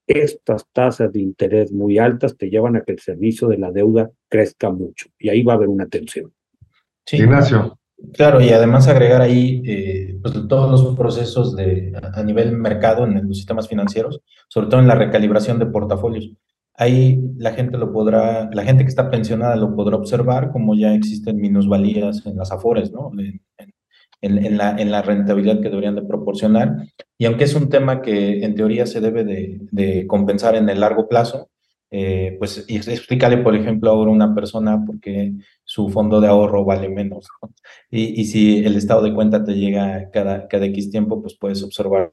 estas 0.07 0.67
tasas 0.73 1.12
de 1.12 1.21
interés 1.21 1.73
muy 1.73 1.99
altas 1.99 2.38
te 2.38 2.49
llevan 2.49 2.77
a 2.77 2.81
que 2.81 2.93
el 2.93 3.01
servicio 3.01 3.49
de 3.49 3.59
la 3.59 3.71
deuda 3.71 4.11
crezca 4.31 4.71
mucho 4.71 5.11
y 5.19 5.29
ahí 5.29 5.43
va 5.43 5.53
a 5.53 5.57
haber 5.57 5.69
una 5.69 5.88
tensión. 5.88 6.33
Sí. 7.05 7.19
Ignacio. 7.19 7.79
Claro, 8.12 8.40
y 8.40 8.50
además 8.50 8.88
agregar 8.88 9.22
ahí 9.22 9.62
eh, 9.64 10.18
pues, 10.20 10.35
todos 10.48 10.70
los 10.70 10.96
procesos 10.96 11.54
de, 11.57 11.92
a 12.12 12.22
nivel 12.22 12.52
mercado 12.52 13.04
en 13.04 13.26
los 13.26 13.37
sistemas 13.37 13.68
financieros, 13.68 14.20
sobre 14.48 14.68
todo 14.68 14.80
en 14.80 14.88
la 14.88 14.94
recalibración 14.94 15.59
de 15.59 15.66
portafolios. 15.66 16.33
Ahí 16.76 17.20
la 17.37 17.52
gente 17.52 17.78
lo 17.78 17.92
podrá, 17.92 18.50
la 18.52 18.64
gente 18.64 18.83
que 18.83 18.88
está 18.88 19.11
pensionada 19.11 19.54
lo 19.57 19.76
podrá 19.76 19.96
observar, 19.96 20.50
como 20.50 20.74
ya 20.74 20.92
existen 20.92 21.40
minusvalías 21.40 22.26
en 22.26 22.37
las 22.37 22.50
afores, 22.50 22.90
¿no? 22.92 23.12
En, 24.20 24.57
la, 24.57 24.74
en 24.76 24.90
la 24.90 25.02
rentabilidad 25.02 25.61
que 25.61 25.68
deberían 25.68 25.94
de 25.94 26.02
proporcionar. 26.02 26.88
Y 27.18 27.26
aunque 27.26 27.44
es 27.44 27.54
un 27.54 27.68
tema 27.68 28.02
que 28.02 28.42
en 28.42 28.54
teoría 28.54 28.87
se 28.87 29.00
debe 29.00 29.22
de, 29.22 29.61
de 29.70 30.07
compensar 30.07 30.57
en 30.57 30.68
el 30.68 30.80
largo 30.80 31.09
plazo, 31.09 31.50
eh, 31.90 32.37
pues 32.38 32.64
explícale, 32.68 33.38
por 33.38 33.55
ejemplo, 33.55 33.90
ahora 33.90 34.11
una 34.11 34.35
persona 34.35 34.83
porque 34.85 35.33
su 35.62 35.88
fondo 35.90 36.20
de 36.20 36.29
ahorro 36.29 36.64
vale 36.64 36.88
menos. 36.88 37.29
Y, 37.90 38.20
y, 38.20 38.25
si 38.25 38.64
el 38.64 38.77
estado 38.77 39.03
de 39.03 39.14
cuenta 39.14 39.44
te 39.44 39.55
llega 39.55 40.11
cada, 40.11 40.49
cada 40.49 40.66
X 40.66 40.90
tiempo, 40.90 41.20
pues 41.23 41.37
puedes 41.38 41.62
observar. 41.62 42.12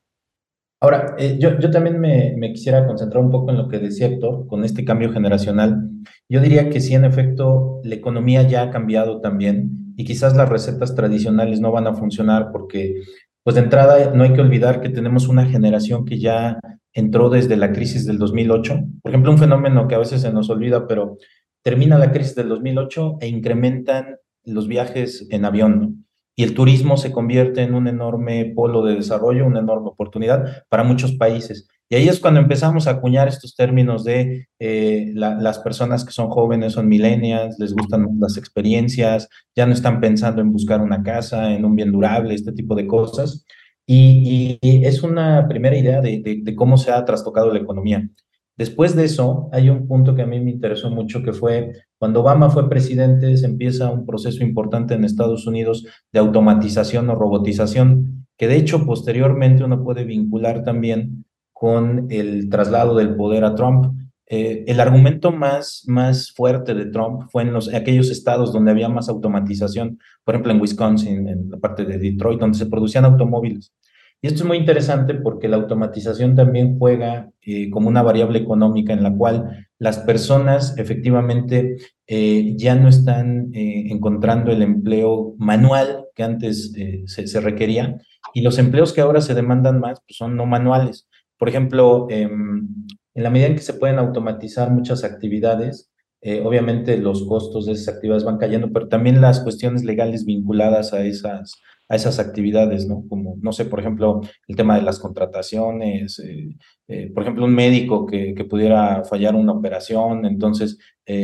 Ahora, 0.80 1.16
eh, 1.18 1.38
yo, 1.40 1.60
yo 1.60 1.70
también 1.72 2.00
me, 2.00 2.34
me, 2.38 2.54
quisiera 2.54 2.88
concentrar 2.88 3.24
un 3.24 3.32
poco 3.32 3.52
en 3.52 3.58
lo 3.58 3.68
que 3.68 3.80
decía 3.80 4.08
Héctor, 4.08 4.48
con 4.48 4.64
este 4.64 4.84
cambio 4.84 5.12
generacional. 5.12 5.90
Yo 6.28 6.42
diría 6.42 6.70
que 6.70 6.80
sí, 6.80 6.96
en 6.96 7.06
efecto, 7.06 7.82
la 7.84 7.96
economía 7.96 8.44
ya 8.44 8.64
ha 8.64 8.72
cambiado 8.72 9.22
también 9.22 9.94
y 9.96 10.06
quizás 10.06 10.36
las 10.36 10.50
recetas 10.50 10.96
tradicionales 10.96 11.60
no 11.62 11.72
van 11.72 11.88
a 11.88 11.94
funcionar 11.94 12.52
porque 12.52 13.02
Pues 13.44 13.56
de 13.56 13.64
entrada, 13.64 14.12
no 14.14 14.24
hay 14.24 14.34
que 14.34 14.42
olvidar 14.42 14.82
que 14.82 14.90
tenemos 14.90 15.28
una 15.28 15.46
generación 15.46 16.06
que 16.06 16.20
ya 16.20 16.60
entró 16.94 17.30
desde 17.30 17.58
la 17.58 17.72
crisis 17.72 18.06
del 18.06 18.18
2008. 18.18 18.80
Por 19.02 19.12
ejemplo, 19.12 19.32
un 19.32 19.38
fenómeno 19.38 19.88
que 19.88 19.96
a 19.96 20.00
veces 20.00 20.22
se 20.22 20.32
nos 20.32 20.50
olvida, 20.50 20.88
pero 20.88 21.18
termina 21.64 21.98
la 21.98 22.12
crisis 22.12 22.36
del 22.36 22.50
2008 22.50 23.18
e 23.22 23.28
incrementan 23.28 24.18
los 24.44 24.68
viajes 24.68 25.28
en 25.30 25.46
avión. 25.46 26.06
Y 26.36 26.44
el 26.44 26.54
turismo 26.54 26.98
se 26.98 27.12
convierte 27.12 27.62
en 27.62 27.76
un 27.76 27.88
enorme 27.88 28.54
polo 28.56 28.84
de 28.84 28.96
desarrollo, 28.96 29.46
una 29.46 29.60
enorme 29.60 29.90
oportunidad 29.90 30.64
para 30.70 30.84
muchos 30.84 31.14
países. 31.14 31.68
Y 31.90 31.96
ahí 31.96 32.08
es 32.08 32.22
cuando 32.22 32.40
empezamos 32.40 32.88
a 32.88 32.92
acuñar 32.92 33.28
estos 33.28 33.54
términos 33.54 34.06
de 34.06 34.48
eh, 34.60 35.12
las 35.14 35.60
personas 35.60 36.06
que 36.06 36.14
son 36.14 36.30
jóvenes, 36.30 36.72
son 36.72 36.88
millennials, 36.88 37.60
les 37.60 37.74
gustan 37.74 38.08
las 38.18 38.38
experiencias, 38.38 39.28
ya 39.58 39.66
no 39.66 39.74
están 39.74 40.00
pensando 40.00 40.42
en 40.42 40.54
buscar 40.54 40.80
una 40.80 41.04
casa, 41.04 41.54
en 41.54 41.66
un 41.66 41.76
bien 41.76 41.92
durable, 41.92 42.34
este 42.34 42.54
tipo 42.54 42.76
de 42.76 42.88
cosas. 42.88 43.46
Y, 43.94 44.58
es 44.62 45.04
una 45.04 45.50
primera 45.50 45.78
idea 45.78 46.00
de, 46.00 46.42
de, 46.42 46.56
cómo 46.56 46.78
se 46.78 46.92
ha 46.92 47.04
trastocado 47.04 47.52
la 47.52 47.60
economía. 47.60 48.08
Después 48.56 48.96
de 48.96 49.04
eso, 49.04 49.50
hay 49.52 49.70
un 49.70 49.86
punto 49.86 50.16
que 50.16 50.22
a 50.22 50.26
mí 50.26 50.40
me 50.40 50.52
interesó 50.52 50.90
mucho, 50.90 51.22
que 51.22 51.34
fue 51.34 51.74
cuando 51.98 52.22
Obama 52.22 52.50
fue 52.50 52.70
presidente, 52.70 53.36
se 53.36 53.48
empieza 53.48 53.92
un 53.92 54.06
proceso 54.06 54.44
importante 54.44 54.94
en 54.94 55.04
Estados 55.04 55.46
Unidos 55.46 55.86
de 56.14 56.20
automatización 56.20 57.10
o 57.10 57.16
robotización, 57.16 58.28
que 58.38 58.48
de 58.48 58.56
hecho 58.56 58.86
posteriormente 58.86 59.66
uno 59.66 59.84
puede 59.84 60.06
vincular 60.06 60.64
también 60.64 61.26
con 61.52 62.08
el 62.10 62.50
traslado 62.50 62.96
del 62.96 63.18
poder 63.18 63.44
a 63.44 63.56
Trump. 63.56 63.94
Eh, 64.26 64.64
el 64.68 64.80
argumento 64.80 65.34
más, 65.34 65.84
más 65.88 66.32
fuerte 66.32 66.74
de 66.74 66.86
Trump 66.86 67.24
fue 67.30 67.44
en, 67.44 67.52
los, 67.52 67.68
en 67.68 67.76
aquellos 67.76 68.10
estados 68.10 68.54
donde 68.54 68.72
había 68.72 68.88
más 68.88 69.10
automatización, 69.10 70.00
por 70.24 70.36
ejemplo 70.36 70.54
en 70.54 70.62
Wisconsin, 70.62 71.28
en 71.28 71.50
la 71.50 71.58
parte 71.58 71.84
de 71.84 71.98
Detroit, 71.98 72.40
donde 72.40 72.58
se 72.58 72.68
producían 72.68 73.04
automóviles. 73.04 73.74
Y 74.22 74.28
esto 74.28 74.44
es 74.44 74.48
muy 74.48 74.58
interesante 74.58 75.16
porque 75.16 75.48
la 75.48 75.58
automatización 75.58 76.36
también 76.36 76.78
juega 76.78 77.32
eh, 77.42 77.72
como 77.72 77.90
una 77.90 78.04
variable 78.04 78.40
económica 78.40 78.94
en 78.94 79.02
la 79.02 79.16
cual 79.16 79.68
las 79.80 79.98
personas 80.00 80.78
efectivamente 80.78 81.78
eh, 82.06 82.54
ya 82.56 82.76
no 82.76 82.88
están 82.88 83.50
encontrando 83.54 84.52
el 84.52 84.62
empleo 84.62 85.34
manual 85.40 86.06
que 86.14 86.24
antes 86.24 86.72
se, 87.06 87.42
requería 87.42 87.98
y 88.34 88.42
los 88.42 88.60
empleos 88.60 88.94
que 88.94 89.02
ahora 89.02 89.22
se 89.22 89.34
demandan 89.34 89.80
más 89.80 90.00
pues 90.08 90.18
son 90.18 90.36
no 90.36 90.46
manuales. 90.46 91.08
Por 91.38 91.50
ejemplo, 91.50 92.06
em, 92.12 92.68
en 93.14 93.24
la 93.24 93.30
medida 93.30 93.48
en 93.48 93.56
que 93.56 93.62
se 93.62 93.74
pueden 93.74 94.00
automatizar 94.00 94.72
muchas 94.72 95.04
actividades, 95.04 95.92
eh, 96.22 96.42
obviamente 96.46 96.98
los 96.98 97.26
costos 97.26 97.66
de 97.66 97.74
esas 97.74 97.96
actividades 97.96 98.24
van 98.24 98.38
cayendo, 98.38 98.72
pero 98.72 98.88
también 98.88 99.22
las 99.22 99.42
cuestiones 99.42 99.84
legales 99.84 100.24
vinculadas 100.24 100.94
a 100.94 101.04
esas, 101.04 101.60
a 101.92 101.96
esas 101.96 102.20
actividades, 102.20 102.88
¿no? 102.88 103.04
Como, 103.10 103.36
no 103.42 103.52
sé, 103.52 103.66
por 103.66 103.82
ejemplo, 103.82 104.22
el 104.48 104.56
tema 104.56 104.76
de 104.76 104.82
las 104.82 104.98
contrataciones, 104.98 106.20
eh, 106.20 106.56
eh, 106.88 107.12
por 107.14 107.24
ejemplo, 107.24 107.46
un 107.46 107.54
médico 107.54 108.06
que, 108.06 108.34
pudiera 108.50 109.04
fallar 109.04 109.36
una 109.36 109.52
operación, 109.52 110.26
entonces 110.26 110.78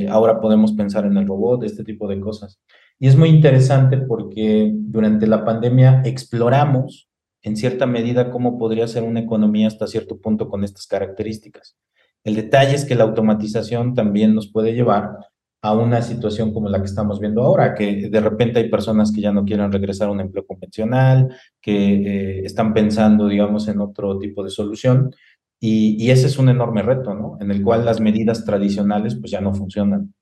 ahora 0.09 0.41
podemos 0.41 0.73
pensar 0.73 1.05
en 1.05 1.15
el 1.15 1.25
robot, 1.25 1.63
este 1.63 1.85
tipo 1.85 2.07
de 2.09 2.19
cosas. 2.19 2.59
Y 2.99 3.07
es 3.07 3.15
muy 3.15 3.29
interesante 3.29 3.97
porque 3.97 4.71
durante 4.73 5.27
la 5.27 5.45
pandemia 5.45 6.01
exploramos 6.03 7.07
en 7.41 7.55
cierta 7.55 7.85
medida 7.85 8.31
cómo 8.31 8.57
podría 8.57 8.87
ser 8.87 9.03
una 9.03 9.21
economía 9.21 9.67
hasta 9.67 9.87
cierto 9.87 10.19
punto 10.19 10.49
con 10.49 10.63
estas 10.63 10.87
características. 10.87 11.77
El 12.23 12.35
detalle 12.35 12.75
es 12.75 12.85
que 12.85 12.95
la 12.95 13.05
automatización 13.05 13.93
también 13.93 14.35
nos 14.35 14.51
puede 14.51 14.73
llevar 14.73 15.11
a 15.61 15.73
una 15.73 16.01
situación 16.01 16.53
como 16.53 16.69
la 16.69 16.79
que 16.79 16.85
estamos 16.85 17.19
viendo 17.19 17.41
ahora, 17.41 17.73
que 17.73 18.09
de 18.09 18.19
repente 18.19 18.59
hay 18.59 18.69
personas 18.69 19.11
que 19.11 19.21
ya 19.21 19.31
no 19.31 19.43
quieren 19.43 19.71
regresar 19.71 20.07
a 20.07 20.11
un 20.11 20.19
empleo 20.19 20.45
convencional, 20.45 21.35
que 21.61 21.93
eh, 21.95 22.45
están 22.45 22.73
pensando, 22.73 23.27
digamos, 23.27 23.67
en 23.67 23.81
otro 23.81 24.17
tipo 24.19 24.43
de 24.43 24.49
solución. 24.49 25.11
Y, 25.59 26.11
ese 26.11 26.27
es 26.27 26.37
un 26.37 26.49
enorme 26.49 26.83
reto, 26.83 27.15
¿no? 27.15 27.37
En 27.41 27.49
el 27.49 27.63
cual 27.63 27.83
las 27.83 27.99
medidas 27.99 28.45
tradicionales 28.45 29.15
pues 29.15 29.31
ya 29.31 29.41
no 29.41 29.55
funcionan. 29.55 30.13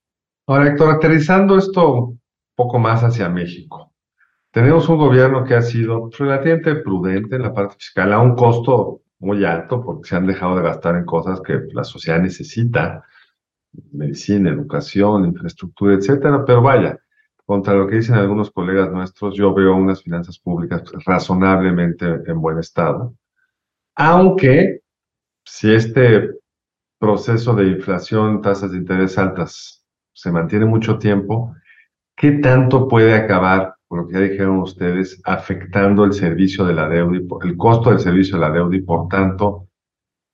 Ahora, 0.48 0.70
Héctor, 0.70 0.92
aterrizando 0.92 1.58
esto 1.58 1.94
un 2.06 2.22
poco 2.56 2.80
más 2.80 3.04
hacia 3.04 3.28
México. 3.28 3.92
Tenemos 4.52 4.88
un 4.88 4.98
gobierno 4.98 5.44
que 5.44 5.56
ha 5.56 5.62
sido 5.62 6.10
relativamente 6.18 6.76
prudente 6.76 7.36
en 7.36 7.42
la 7.42 7.54
parte 7.54 7.76
fiscal 7.78 8.14
a 8.14 8.22
un 8.22 8.36
costo 8.36 9.02
muy 9.20 9.44
alto 9.44 9.84
porque 9.84 10.08
se 10.08 10.16
han 10.16 10.28
dejado 10.28 10.56
de 10.56 10.64
gastar 10.64 10.96
en 10.96 11.04
cosas 11.04 11.42
que 11.42 11.60
la 11.74 11.84
sociedad 11.84 12.22
necesita, 12.22 13.04
medicina, 13.92 14.50
educación, 14.50 15.26
infraestructura, 15.26 15.96
etcétera. 15.96 16.44
Pero 16.46 16.62
vaya, 16.62 17.00
contra 17.46 17.74
lo 17.74 17.88
que 17.88 17.98
dicen 17.98 18.16
algunos 18.16 18.52
colegas 18.52 18.92
nuestros, 18.92 19.36
yo 19.36 19.54
veo 19.54 19.76
unas 19.76 20.04
finanzas 20.04 20.40
públicas 20.40 20.84
razonablemente 21.06 22.06
en 22.26 22.42
buen 22.42 22.60
estado. 22.60 23.16
Aunque 23.96 24.82
si 25.44 25.74
este 25.74 26.32
proceso 27.00 27.54
de 27.54 27.68
inflación, 27.68 28.42
tasas 28.42 28.72
de 28.72 28.78
interés 28.78 29.18
altas 29.18 29.86
se 30.14 30.32
mantiene 30.32 30.66
mucho 30.66 30.98
tiempo, 30.98 31.56
¿qué 32.16 32.32
tanto 32.34 32.88
puede 32.88 33.14
acabar 33.14 33.76
por 33.88 34.00
lo 34.00 34.08
que 34.08 34.14
ya 34.16 34.20
dijeron 34.22 34.60
ustedes, 34.60 35.22
afectando 35.26 36.04
el 36.06 36.14
servicio 36.14 36.66
de 36.66 36.74
la 36.74 36.90
deuda, 36.90 37.18
y 37.18 37.48
el 37.48 37.58
costo 37.58 37.92
del 37.92 38.00
servicio 38.00 38.36
de 38.36 38.42
la 38.42 38.52
deuda 38.52 38.76
y 38.76 38.82
por 38.82 39.08
tanto, 39.08 39.68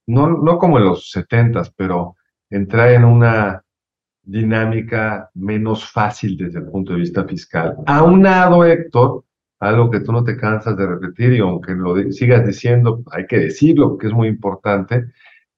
no, 0.08 0.28
no 0.30 0.58
como 0.58 0.78
en 0.78 0.86
los 0.86 1.12
70, 1.12 1.64
pero 1.76 2.16
entrar 2.52 2.92
en 2.92 3.06
una 3.06 3.64
dinámica 4.22 5.32
menos 5.34 5.90
fácil 5.90 6.38
desde 6.38 6.60
el 6.60 6.66
punto 6.66 6.94
de 6.94 7.00
vista 7.00 7.26
fiscal. 7.26 7.78
Aunado, 7.88 8.64
Héctor, 8.64 9.24
algo 9.60 9.90
que 9.90 10.02
tú 10.02 10.12
no 10.12 10.24
te 10.24 10.38
cansas 10.38 10.78
de 10.78 10.86
repetir 10.86 11.34
y 11.34 11.40
aunque 11.40 11.74
lo 11.74 11.96
sigas 12.12 12.46
diciendo, 12.46 13.04
hay 13.12 13.26
que 13.26 13.40
decirlo 13.40 13.90
porque 13.90 14.08
es 14.08 14.14
muy 14.14 14.28
importante, 14.28 15.08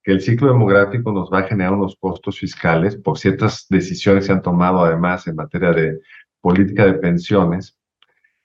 que 0.02 0.12
el 0.12 0.22
ciclo 0.22 0.48
demográfico 0.48 1.12
nos 1.12 1.30
va 1.30 1.40
a 1.40 1.48
generar 1.48 1.74
unos 1.74 1.96
costos 2.00 2.38
fiscales 2.38 2.96
por 2.96 3.18
ciertas 3.18 3.66
decisiones 3.68 4.24
que 4.24 4.26
se 4.28 4.32
han 4.32 4.42
tomado 4.42 4.82
además 4.84 5.26
en 5.26 5.36
materia 5.36 5.72
de 5.72 6.00
política 6.40 6.86
de 6.86 6.94
pensiones, 6.94 7.78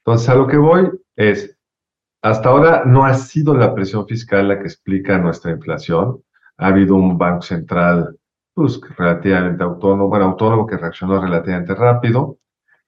entonces, 0.10 0.30
a 0.30 0.34
lo 0.36 0.48
que 0.48 0.58
voy 0.58 0.90
es, 1.16 1.56
hasta 2.24 2.50
ahora 2.50 2.84
no 2.84 3.06
ha 3.06 3.14
sido 3.14 3.56
la 3.56 3.76
presión 3.76 4.08
fiscal 4.08 4.48
la 4.48 4.58
que 4.58 4.66
explica 4.66 5.20
nuestra 5.20 5.52
inflación. 5.52 6.24
Ha 6.58 6.68
habido 6.68 6.96
un 6.96 7.18
Banco 7.18 7.44
Central 7.44 8.18
pues, 8.60 8.82
relativamente 8.98 9.64
autónomo, 9.64 10.10
bueno, 10.10 10.26
autónomo 10.26 10.68
que 10.68 10.76
reaccionó 10.76 11.22
relativamente 11.22 11.74
rápido. 11.74 12.40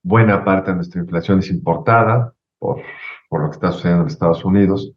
Buena 0.04 0.44
parte 0.44 0.72
de 0.72 0.76
nuestra 0.76 1.00
inflación 1.00 1.40
es 1.40 1.50
importada 1.50 2.34
por, 2.60 2.82
por 3.30 3.42
lo 3.42 3.50
que 3.50 3.54
está 3.54 3.72
sucediendo 3.72 4.02
en 4.02 4.10
Estados 4.10 4.44
Unidos. 4.44 4.94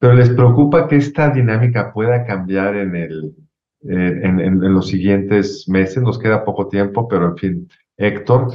Pero 0.00 0.14
les 0.14 0.30
preocupa 0.30 0.88
que 0.88 0.96
esta 0.96 1.30
dinámica 1.30 1.92
pueda 1.92 2.24
cambiar 2.24 2.74
en, 2.74 2.96
el, 2.96 3.36
en, 3.82 4.40
en 4.40 4.74
los 4.74 4.88
siguientes 4.88 5.68
meses. 5.68 6.02
Nos 6.02 6.18
queda 6.18 6.44
poco 6.44 6.66
tiempo, 6.66 7.06
pero 7.06 7.28
en 7.28 7.36
fin, 7.36 7.68
Héctor. 7.96 8.48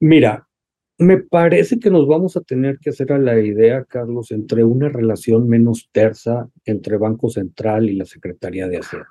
Mira, 0.00 0.48
me 0.96 1.18
parece 1.18 1.78
que 1.78 1.90
nos 1.90 2.08
vamos 2.08 2.38
a 2.38 2.40
tener 2.40 2.78
que 2.78 2.88
hacer 2.88 3.12
a 3.12 3.18
la 3.18 3.38
idea, 3.38 3.84
Carlos, 3.84 4.30
entre 4.30 4.64
una 4.64 4.88
relación 4.88 5.46
menos 5.46 5.90
tersa 5.92 6.48
entre 6.64 6.96
Banco 6.96 7.28
Central 7.28 7.90
y 7.90 7.96
la 7.96 8.06
Secretaría 8.06 8.66
de 8.66 8.78
Hacienda. 8.78 9.08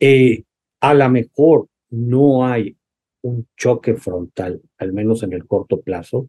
Eh, 0.00 0.44
a 0.80 0.94
lo 0.94 1.08
mejor 1.08 1.68
no 1.90 2.46
hay 2.46 2.76
un 3.22 3.46
choque 3.56 3.94
frontal, 3.94 4.62
al 4.78 4.92
menos 4.92 5.22
en 5.22 5.32
el 5.32 5.46
corto 5.46 5.80
plazo, 5.80 6.28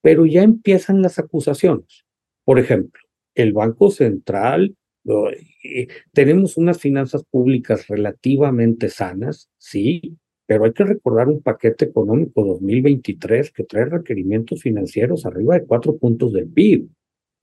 pero 0.00 0.26
ya 0.26 0.42
empiezan 0.42 1.02
las 1.02 1.18
acusaciones. 1.18 2.04
Por 2.44 2.58
ejemplo, 2.58 3.00
el 3.34 3.52
Banco 3.52 3.90
Central, 3.90 4.76
eh, 5.04 5.88
tenemos 6.12 6.56
unas 6.56 6.78
finanzas 6.78 7.24
públicas 7.24 7.86
relativamente 7.88 8.88
sanas, 8.88 9.48
sí, 9.58 10.18
pero 10.46 10.64
hay 10.64 10.72
que 10.72 10.84
recordar 10.84 11.28
un 11.28 11.40
paquete 11.40 11.86
económico 11.86 12.44
2023 12.44 13.52
que 13.52 13.64
trae 13.64 13.84
requerimientos 13.84 14.60
financieros 14.60 15.24
arriba 15.24 15.54
de 15.54 15.64
cuatro 15.64 15.96
puntos 15.96 16.32
del 16.32 16.48
PIB. 16.48 16.88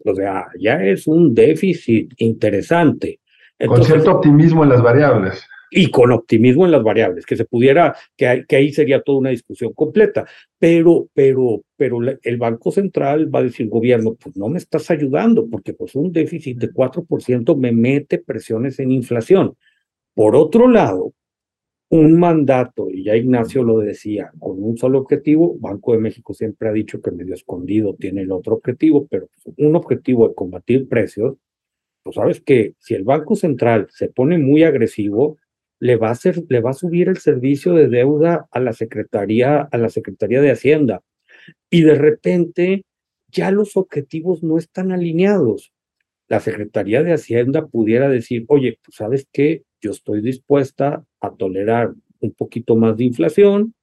O 0.05 0.15
sea, 0.15 0.47
ya 0.59 0.83
es 0.83 1.07
un 1.07 1.33
déficit 1.33 2.13
interesante. 2.17 3.19
con 3.65 3.83
cierto 3.83 4.11
optimismo 4.11 4.63
en 4.63 4.69
las 4.69 4.81
variables. 4.81 5.45
Y 5.71 5.91
con 5.91 6.11
optimismo 6.11 6.65
en 6.65 6.71
las 6.71 6.83
variables, 6.83 7.25
que 7.25 7.35
se 7.35 7.45
pudiera, 7.45 7.95
que, 8.17 8.45
que 8.47 8.55
ahí 8.55 8.71
sería 8.71 9.01
toda 9.01 9.19
una 9.19 9.29
discusión 9.29 9.73
completa. 9.73 10.25
Pero, 10.57 11.07
pero, 11.13 11.63
pero 11.75 11.99
el 12.21 12.37
Banco 12.37 12.71
Central 12.71 13.33
va 13.33 13.39
a 13.39 13.43
decir, 13.43 13.67
gobierno, 13.67 14.15
pues 14.15 14.35
no 14.35 14.49
me 14.49 14.57
estás 14.57 14.89
ayudando, 14.91 15.47
porque 15.49 15.73
pues 15.73 15.95
un 15.95 16.11
déficit 16.11 16.57
de 16.57 16.71
4% 16.71 17.55
me 17.57 17.71
mete 17.71 18.17
presiones 18.19 18.79
en 18.79 18.91
inflación. 18.91 19.55
Por 20.13 20.35
otro 20.35 20.67
lado, 20.67 21.13
un 21.89 22.19
mandato, 22.19 22.89
y 22.89 23.03
ya 23.03 23.15
Ignacio 23.15 23.63
lo 23.63 23.79
decía, 23.79 24.31
con 24.39 24.63
un 24.63 24.77
solo 24.77 24.99
objetivo, 24.99 25.57
Banco 25.59 25.93
de 25.93 25.99
México 25.99 26.33
siempre 26.33 26.69
ha 26.69 26.71
dicho 26.71 27.01
que 27.01 27.09
medio 27.11 27.33
escondido 27.33 27.95
tiene 27.95 28.21
el 28.21 28.31
otro 28.31 28.55
objetivo, 28.55 29.07
pero 29.07 29.29
un 29.57 29.75
objetivo 29.75 30.27
de 30.27 30.35
combatir 30.35 30.87
precios, 30.87 31.37
pues 32.03 32.15
sabes 32.15 32.41
que 32.41 32.75
si 32.77 32.93
el 32.93 33.03
Banco 33.03 33.35
Central 33.35 33.87
se 33.89 34.07
pone 34.09 34.37
muy 34.37 34.63
agresivo, 34.63 35.37
le 35.79 35.95
va 35.95 36.09
a 36.09 36.11
hacer, 36.11 36.43
le 36.49 36.61
va 36.61 36.71
a 36.71 36.73
subir 36.73 37.07
el 37.09 37.17
servicio 37.17 37.73
de 37.73 37.87
deuda 37.87 38.47
a 38.51 38.59
la 38.59 38.73
Secretaría, 38.73 39.61
a 39.61 39.77
la 39.77 39.89
Secretaría 39.89 40.41
de 40.41 40.51
Hacienda. 40.51 41.01
Y 41.69 41.81
de 41.83 41.95
repente 41.95 42.83
ya 43.31 43.51
los 43.51 43.77
objetivos 43.77 44.43
no 44.43 44.57
están 44.57 44.91
alineados. 44.91 45.71
La 46.27 46.39
Secretaría 46.39 47.03
de 47.03 47.13
Hacienda 47.13 47.67
pudiera 47.67 48.09
decir, 48.09 48.45
oye, 48.47 48.77
pues 48.83 48.95
sabes 48.95 49.27
qué, 49.31 49.63
yo 49.81 49.91
estoy 49.91 50.21
dispuesta 50.21 51.05
a 51.21 51.35
tolerar 51.35 51.93
un 52.19 52.31
poquito 52.31 52.75
más 52.75 52.97
de 52.97 53.05
inflación, 53.05 53.73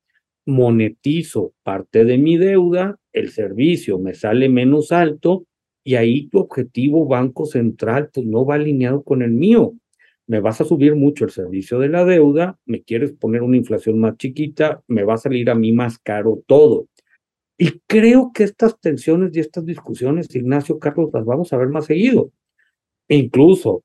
monetizo 0.44 1.52
parte 1.62 2.04
de 2.04 2.18
mi 2.18 2.37
deuda, 2.37 2.98
el 3.12 3.30
servicio 3.30 3.98
me 3.98 4.14
sale 4.14 4.48
menos 4.48 4.92
alto 4.92 5.46
y 5.82 5.94
ahí 5.96 6.28
tu 6.28 6.38
objetivo 6.38 7.06
Banco 7.06 7.46
Central 7.46 8.11
pues 8.12 8.26
no 8.26 8.44
va 8.44 8.56
alineado 8.56 9.02
con 9.02 9.22
el 9.22 9.32
mío. 9.32 9.74
Me 10.26 10.40
vas 10.40 10.60
a 10.60 10.64
subir 10.64 10.96
mucho 10.96 11.24
el 11.24 11.30
servicio 11.30 11.78
de 11.78 11.88
la 11.88 12.04
deuda, 12.04 12.58
me 12.66 12.82
quieres 12.82 13.12
poner 13.12 13.42
una 13.42 13.56
inflación 13.56 13.98
más 13.98 14.16
chiquita, 14.16 14.82
me 14.88 15.04
va 15.04 15.14
a 15.14 15.18
salir 15.18 15.50
a 15.50 15.54
mí 15.54 15.72
más 15.72 15.98
caro 15.98 16.42
todo. 16.46 16.88
Y 17.58 17.80
creo 17.86 18.32
que 18.34 18.44
estas 18.44 18.78
tensiones 18.80 19.36
y 19.36 19.40
estas 19.40 19.64
discusiones, 19.64 20.34
Ignacio 20.34 20.78
Carlos, 20.78 21.10
las 21.12 21.24
vamos 21.24 21.52
a 21.52 21.56
ver 21.56 21.68
más 21.68 21.86
seguido. 21.86 22.32
incluso 23.08 23.84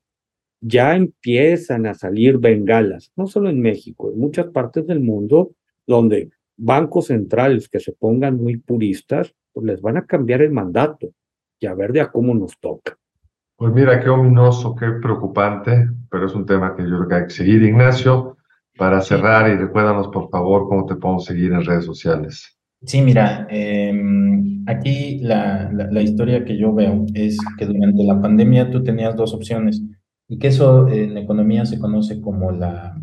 ya 0.62 0.94
empiezan 0.96 1.86
a 1.86 1.94
salir 1.94 2.38
bengalas, 2.38 3.12
no 3.16 3.26
solo 3.26 3.50
en 3.50 3.60
México, 3.60 4.12
en 4.12 4.18
muchas 4.18 4.46
partes 4.46 4.86
del 4.86 5.00
mundo, 5.00 5.54
donde 5.86 6.30
bancos 6.56 7.06
centrales 7.06 7.68
que 7.68 7.80
se 7.80 7.92
pongan 7.92 8.36
muy 8.36 8.58
puristas, 8.58 9.34
pues 9.52 9.66
les 9.66 9.80
van 9.80 9.96
a 9.96 10.06
cambiar 10.06 10.42
el 10.42 10.52
mandato 10.52 11.12
y 11.60 11.66
a 11.66 11.74
ver 11.74 11.92
de 11.92 12.00
a 12.00 12.10
cómo 12.10 12.34
nos 12.34 12.58
toca. 12.60 12.98
Pues 13.62 13.74
mira, 13.74 14.00
qué 14.00 14.08
ominoso, 14.08 14.74
qué 14.74 14.88
preocupante, 15.00 15.88
pero 16.10 16.26
es 16.26 16.34
un 16.34 16.44
tema 16.44 16.74
que 16.74 16.82
yo 16.82 16.96
creo 16.96 17.08
que 17.08 17.14
hay 17.14 17.24
que 17.26 17.30
seguir. 17.30 17.62
Ignacio, 17.62 18.36
para 18.76 19.00
cerrar 19.00 19.48
y 19.48 19.54
recuérdanos 19.54 20.08
por 20.08 20.28
favor 20.30 20.68
cómo 20.68 20.84
te 20.84 20.96
podemos 20.96 21.24
seguir 21.24 21.52
en 21.52 21.64
redes 21.64 21.84
sociales. 21.84 22.58
Sí, 22.84 23.00
mira, 23.02 23.46
em, 23.50 24.64
aquí 24.66 25.20
la, 25.20 25.70
la, 25.70 26.02
historia 26.02 26.44
que 26.44 26.58
yo 26.58 26.74
veo 26.74 27.06
es 27.14 27.38
que 27.56 27.66
durante 27.66 28.02
la 28.02 28.20
pandemia 28.20 28.68
tú 28.68 28.82
tenías 28.82 29.14
dos 29.14 29.32
opciones 29.32 29.80
y 30.26 30.40
que 30.40 30.48
eso 30.48 30.88
en 30.88 31.16
economía 31.16 31.64
se 31.64 31.78
conoce 31.78 32.20
como 32.20 32.50
la, 32.50 33.00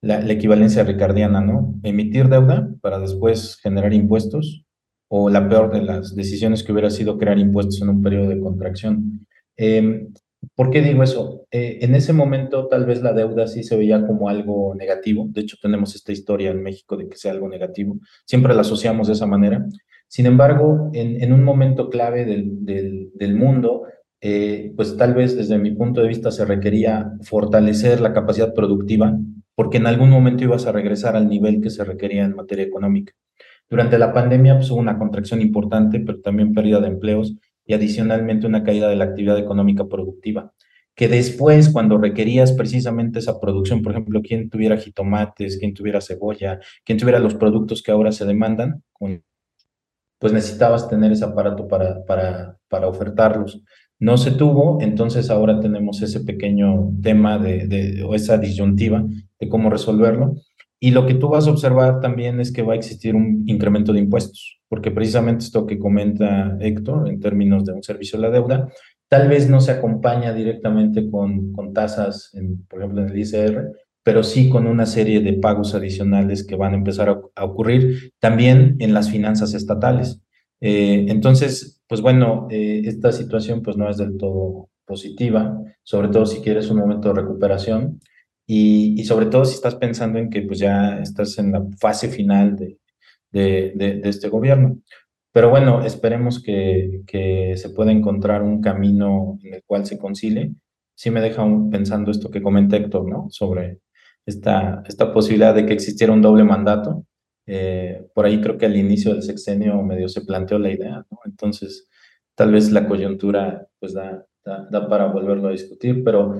la, 0.00 0.30
equivalencia 0.30 0.84
ricardiana, 0.84 1.40
¿no? 1.40 1.74
Emitir 1.82 2.28
deuda 2.28 2.68
para 2.82 3.00
después 3.00 3.58
generar 3.60 3.92
impuestos 3.92 4.64
o 5.08 5.28
la 5.28 5.48
peor 5.48 5.72
de 5.72 5.82
las 5.82 6.14
decisiones 6.14 6.62
que 6.62 6.70
hubiera 6.70 6.90
sido 6.90 7.18
crear 7.18 7.40
impuestos 7.40 7.82
en 7.82 7.88
un 7.88 8.00
periodo 8.00 8.28
de 8.28 8.38
contracción. 8.38 9.26
Em, 9.62 10.12
¿Por 10.56 10.70
qué 10.70 10.82
digo 10.82 11.04
eso? 11.04 11.46
Eh, 11.52 11.78
en 11.82 11.94
ese 11.94 12.12
momento 12.12 12.66
tal 12.66 12.84
vez 12.84 13.00
la 13.00 13.12
deuda 13.12 13.46
sí 13.46 13.62
se 13.62 13.76
veía 13.76 14.04
como 14.04 14.28
algo 14.28 14.74
negativo. 14.74 15.26
De 15.28 15.42
hecho, 15.42 15.56
tenemos 15.62 15.94
esta 15.94 16.10
historia 16.10 16.50
en 16.50 16.64
México 16.64 16.96
de 16.96 17.08
que 17.08 17.16
sea 17.16 17.30
algo 17.30 17.48
negativo. 17.48 17.98
Siempre 18.26 18.54
la 18.54 18.62
asociamos 18.62 19.06
de 19.06 19.12
esa 19.12 19.26
manera. 19.26 19.64
Sin 20.08 20.26
embargo, 20.26 20.90
en, 20.94 21.32
un 21.32 21.44
momento 21.44 21.88
clave 21.90 22.24
del 22.24 23.34
mundo, 23.36 23.84
eh, 24.20 24.72
pues 24.76 24.96
tal 24.96 25.14
vez 25.14 25.36
desde 25.36 25.58
mi 25.58 25.70
punto 25.70 26.02
de 26.02 26.08
vista 26.08 26.32
se 26.32 26.44
requería 26.44 27.12
fortalecer 27.22 28.00
la 28.00 28.12
capacidad 28.12 28.52
productiva 28.52 29.16
porque 29.54 29.76
en 29.78 29.86
algún 29.86 30.10
momento 30.10 30.42
ibas 30.44 30.66
a 30.66 30.72
regresar 30.72 31.14
al 31.14 31.28
nivel 31.28 31.60
que 31.60 31.70
se 31.70 31.84
requería 31.84 32.24
en 32.24 32.34
materia 32.34 32.64
económica. 32.64 33.12
Durante 33.70 33.98
la 33.98 34.12
pandemia 34.12 34.56
pues, 34.56 34.70
hubo 34.70 34.80
una 34.80 34.98
contracción 34.98 35.40
importante, 35.40 36.00
pero 36.00 36.20
también 36.20 36.52
pérdida 36.52 36.80
de 36.80 36.88
empleos 36.88 37.36
adicionalmente 37.72 38.46
una 38.46 38.64
caída 38.64 38.88
de 38.88 38.96
la 38.96 39.04
actividad 39.04 39.38
económica 39.38 39.86
productiva, 39.86 40.52
que 40.94 41.08
después 41.08 41.70
cuando 41.70 41.98
requerías 41.98 42.52
precisamente 42.52 43.18
esa 43.18 43.40
producción, 43.40 43.82
por 43.82 43.92
ejemplo, 43.92 44.20
quien 44.22 44.50
tuviera 44.50 44.76
jitomates, 44.76 45.58
quien 45.58 45.74
tuviera 45.74 46.00
cebolla, 46.00 46.60
quien 46.84 46.98
tuviera 46.98 47.18
los 47.18 47.34
productos 47.34 47.82
que 47.82 47.92
ahora 47.92 48.12
se 48.12 48.26
demandan, 48.26 48.82
pues 50.18 50.32
necesitabas 50.32 50.88
tener 50.88 51.10
ese 51.10 51.24
aparato 51.24 51.66
para, 51.66 52.04
para, 52.04 52.56
para 52.68 52.88
ofertarlos. 52.88 53.62
No 53.98 54.16
se 54.16 54.32
tuvo, 54.32 54.80
entonces 54.80 55.30
ahora 55.30 55.60
tenemos 55.60 56.02
ese 56.02 56.20
pequeño 56.20 56.90
tema 57.02 57.38
de, 57.38 57.66
de, 57.66 58.02
o 58.02 58.14
esa 58.14 58.36
disyuntiva 58.36 59.04
de 59.38 59.48
cómo 59.48 59.70
resolverlo. 59.70 60.34
Y 60.84 60.90
lo 60.90 61.06
que 61.06 61.14
tú 61.14 61.28
vas 61.28 61.46
a 61.46 61.52
observar 61.52 62.00
también 62.00 62.40
es 62.40 62.50
que 62.50 62.62
va 62.62 62.72
a 62.72 62.76
existir 62.76 63.14
un 63.14 63.44
incremento 63.46 63.92
de 63.92 64.00
impuestos, 64.00 64.58
porque 64.68 64.90
precisamente 64.90 65.44
esto 65.44 65.64
que 65.64 65.78
comenta 65.78 66.56
Héctor 66.58 67.08
en 67.08 67.20
términos 67.20 67.64
de 67.64 67.72
un 67.72 67.84
servicio 67.84 68.18
a 68.18 68.22
la 68.22 68.30
deuda, 68.30 68.68
tal 69.06 69.28
vez 69.28 69.48
no 69.48 69.60
se 69.60 69.70
acompaña 69.70 70.34
directamente 70.34 71.08
con, 71.08 71.52
tasas, 71.72 72.32
por 72.68 72.80
ejemplo, 72.80 73.02
en 73.02 73.10
el 73.10 73.16
ICR, 73.16 73.70
pero 74.02 74.24
sí 74.24 74.48
con 74.48 74.66
una 74.66 74.84
serie 74.84 75.20
de 75.20 75.34
pagos 75.34 75.76
adicionales 75.76 76.44
que 76.44 76.56
van 76.56 76.72
a 76.72 76.78
empezar 76.78 77.08
a, 77.08 77.20
a 77.36 77.44
ocurrir 77.44 78.10
también 78.18 78.74
en 78.80 78.92
las 78.92 79.08
finanzas 79.08 79.54
estatales. 79.54 80.20
Eh, 80.60 81.06
entonces, 81.08 81.80
pues 81.86 82.00
bueno, 82.00 82.48
eh, 82.50 82.82
esta 82.86 83.12
situación 83.12 83.62
pues 83.62 83.76
no 83.76 83.88
es 83.88 83.98
del 83.98 84.16
todo 84.16 84.68
positiva, 84.84 85.62
sobre 85.84 86.08
todo 86.08 86.26
si 86.26 86.40
quieres 86.40 86.68
un 86.70 86.78
momento 86.78 87.06
de 87.14 87.20
recuperación. 87.20 88.00
Y, 88.46 89.04
sobre 89.04 89.26
todo 89.26 89.44
si 89.44 89.54
estás 89.54 89.76
pensando 89.76 90.18
en 90.18 90.30
que 90.30 90.42
pues 90.42 90.58
ya 90.58 90.98
estás 90.98 91.38
en 91.38 91.52
la 91.52 91.64
fase 91.78 92.08
final 92.08 92.56
de, 92.56 92.78
de, 93.30 93.72
de, 93.74 94.08
este 94.08 94.28
gobierno. 94.28 94.78
Pero 95.32 95.50
bueno, 95.50 95.84
esperemos 95.84 96.42
que, 96.42 97.02
que, 97.06 97.56
se 97.56 97.70
pueda 97.70 97.92
encontrar 97.92 98.42
un 98.42 98.60
camino 98.60 99.38
en 99.42 99.54
el 99.54 99.62
cual 99.64 99.86
se 99.86 99.98
concilie. 99.98 100.52
Sí 100.94 101.10
me 101.10 101.20
deja 101.20 101.44
pensando 101.70 102.10
esto 102.10 102.30
que 102.30 102.42
comenta 102.42 102.76
Héctor, 102.76 103.08
¿no? 103.08 103.28
Sobre 103.30 103.80
esta, 104.26 104.82
esta 104.86 105.12
posibilidad 105.12 105.54
de 105.54 105.66
que 105.66 105.72
existiera 105.72 106.12
un 106.12 106.22
doble 106.22 106.44
mandato. 106.44 107.06
Eh, 107.46 108.06
por 108.14 108.26
ahí 108.26 108.40
creo 108.40 108.58
que 108.58 108.66
al 108.66 108.76
inicio 108.76 109.12
del 109.12 109.22
sexenio 109.22 109.82
medio 109.82 110.08
se 110.08 110.22
planteó 110.22 110.58
la 110.58 110.70
idea, 110.70 111.04
¿no? 111.10 111.18
Entonces, 111.24 111.88
tal 112.34 112.52
vez 112.52 112.70
la 112.70 112.86
coyuntura 112.86 113.66
pues 113.80 113.94
da, 113.94 114.24
da, 114.44 114.68
da 114.70 114.88
para 114.88 115.06
volverlo 115.06 115.48
a 115.48 115.52
discutir, 115.52 116.04
pero 116.04 116.38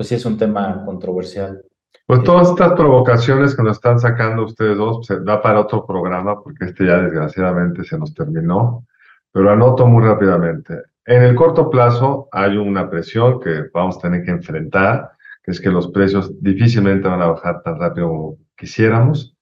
pues 0.00 0.08
sí 0.08 0.14
es 0.14 0.24
un 0.24 0.38
tema 0.38 0.82
controversial. 0.86 1.62
Pues 2.06 2.22
todas 2.22 2.48
estas 2.48 2.72
provocaciones 2.72 3.54
que 3.54 3.62
nos 3.62 3.76
están 3.76 4.00
sacando 4.00 4.46
ustedes 4.46 4.78
dos, 4.78 5.04
se 5.04 5.20
da 5.20 5.42
para 5.42 5.60
otro 5.60 5.84
programa, 5.86 6.42
porque 6.42 6.64
este 6.64 6.86
ya 6.86 7.02
desgraciadamente 7.02 7.84
se 7.84 7.98
nos 7.98 8.14
terminó, 8.14 8.86
pero 9.30 9.50
anoto 9.50 9.86
muy 9.86 10.02
rápidamente. 10.02 10.72
En 11.04 11.22
el 11.22 11.34
corto 11.34 11.68
plazo 11.68 12.30
hay 12.32 12.56
una 12.56 12.88
presión 12.88 13.40
que 13.40 13.64
vamos 13.74 13.98
a 13.98 14.00
tener 14.00 14.24
que 14.24 14.30
enfrentar, 14.30 15.10
que 15.42 15.50
es 15.50 15.60
que 15.60 15.68
los 15.68 15.88
precios 15.88 16.32
difícilmente 16.42 17.06
van 17.06 17.20
a 17.20 17.32
bajar 17.32 17.62
tan 17.62 17.78
rápido 17.78 18.08
como 18.08 18.38
quisiéramos, 18.56 19.36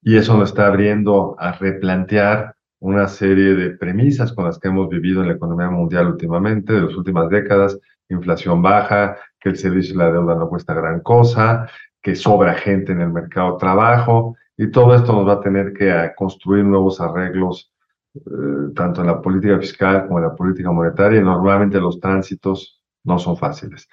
y 0.00 0.16
eso 0.16 0.38
nos 0.38 0.48
está 0.48 0.68
abriendo 0.68 1.36
a 1.38 1.52
replantear 1.52 2.54
una 2.80 3.08
serie 3.08 3.54
de 3.54 3.70
premisas 3.72 4.32
con 4.32 4.46
las 4.46 4.58
que 4.58 4.68
hemos 4.68 4.88
vivido 4.88 5.20
en 5.20 5.28
la 5.28 5.34
economía 5.34 5.68
mundial 5.68 6.06
últimamente, 6.06 6.72
de 6.72 6.80
las 6.80 6.96
últimas 6.96 7.28
décadas, 7.28 7.78
inflación 8.08 8.62
baja, 8.62 9.16
que 9.40 9.50
el 9.50 9.56
servicio 9.56 9.96
de 9.96 10.04
la 10.04 10.12
deuda 10.12 10.34
no 10.34 10.48
cuesta 10.48 10.74
gran 10.74 11.00
cosa, 11.00 11.68
que 12.02 12.14
sobra 12.14 12.54
gente 12.54 12.92
en 12.92 13.00
el 13.00 13.10
mercado 13.10 13.52
de 13.52 13.58
trabajo, 13.58 14.36
y 14.56 14.70
todo 14.70 14.94
esto 14.94 15.12
nos 15.12 15.26
va 15.26 15.34
a 15.34 15.40
tener 15.40 15.72
que 15.72 15.90
ah, 15.90 16.14
construir 16.14 16.64
nuevos 16.64 17.00
arreglos, 17.00 17.72
eh, 18.14 18.72
tanto 18.74 19.02
en 19.02 19.06
la 19.08 19.20
política 19.20 19.58
fiscal 19.58 20.06
como 20.06 20.18
en 20.18 20.24
la 20.24 20.34
política 20.34 20.70
monetaria, 20.70 21.20
y 21.20 21.24
normalmente 21.24 21.80
los 21.80 22.00
tránsitos 22.00 22.82
no 23.04 23.18
son 23.18 23.36
fáciles. 23.36 23.88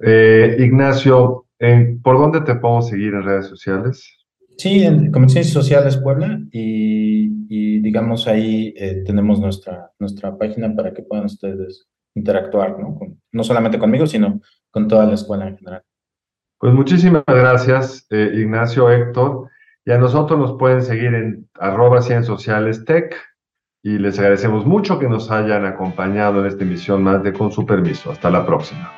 Eh, 0.00 0.56
Ignacio, 0.60 1.46
¿por 2.02 2.18
dónde 2.18 2.40
te 2.42 2.54
podemos 2.54 2.88
seguir 2.88 3.14
en 3.14 3.24
redes 3.24 3.46
sociales? 3.46 4.18
Sí, 4.56 4.82
en 4.82 5.12
Comisiones 5.12 5.52
Sociales 5.52 5.96
Puebla 5.96 6.40
y, 6.50 7.78
digamos 7.80 8.26
ahí 8.26 8.74
eh, 8.76 9.02
tenemos 9.06 9.40
nuestra, 9.40 9.92
nuestra 9.98 10.36
página 10.36 10.74
para 10.74 10.92
que 10.92 11.02
puedan 11.02 11.26
ustedes 11.26 11.88
interactuar, 12.18 12.78
¿no? 12.78 12.98
no 13.32 13.44
solamente 13.44 13.78
conmigo, 13.78 14.06
sino 14.06 14.40
con 14.70 14.88
toda 14.88 15.06
la 15.06 15.14
escuela 15.14 15.48
en 15.48 15.56
general. 15.56 15.82
Pues 16.58 16.74
muchísimas 16.74 17.24
gracias, 17.26 18.06
eh, 18.10 18.32
Ignacio 18.34 18.90
Héctor. 18.90 19.48
Y 19.84 19.92
a 19.92 19.98
nosotros 19.98 20.38
nos 20.38 20.58
pueden 20.58 20.82
seguir 20.82 21.14
en 21.14 21.48
arroba 21.54 22.02
cien 22.02 22.24
sociales 22.24 22.84
tech 22.84 23.16
y 23.82 23.98
les 23.98 24.18
agradecemos 24.18 24.66
mucho 24.66 24.98
que 24.98 25.08
nos 25.08 25.30
hayan 25.30 25.64
acompañado 25.64 26.40
en 26.40 26.46
esta 26.46 26.64
emisión 26.64 27.02
más 27.02 27.22
de 27.22 27.32
Con 27.32 27.52
su 27.52 27.64
permiso. 27.64 28.10
Hasta 28.10 28.30
la 28.30 28.44
próxima. 28.44 28.97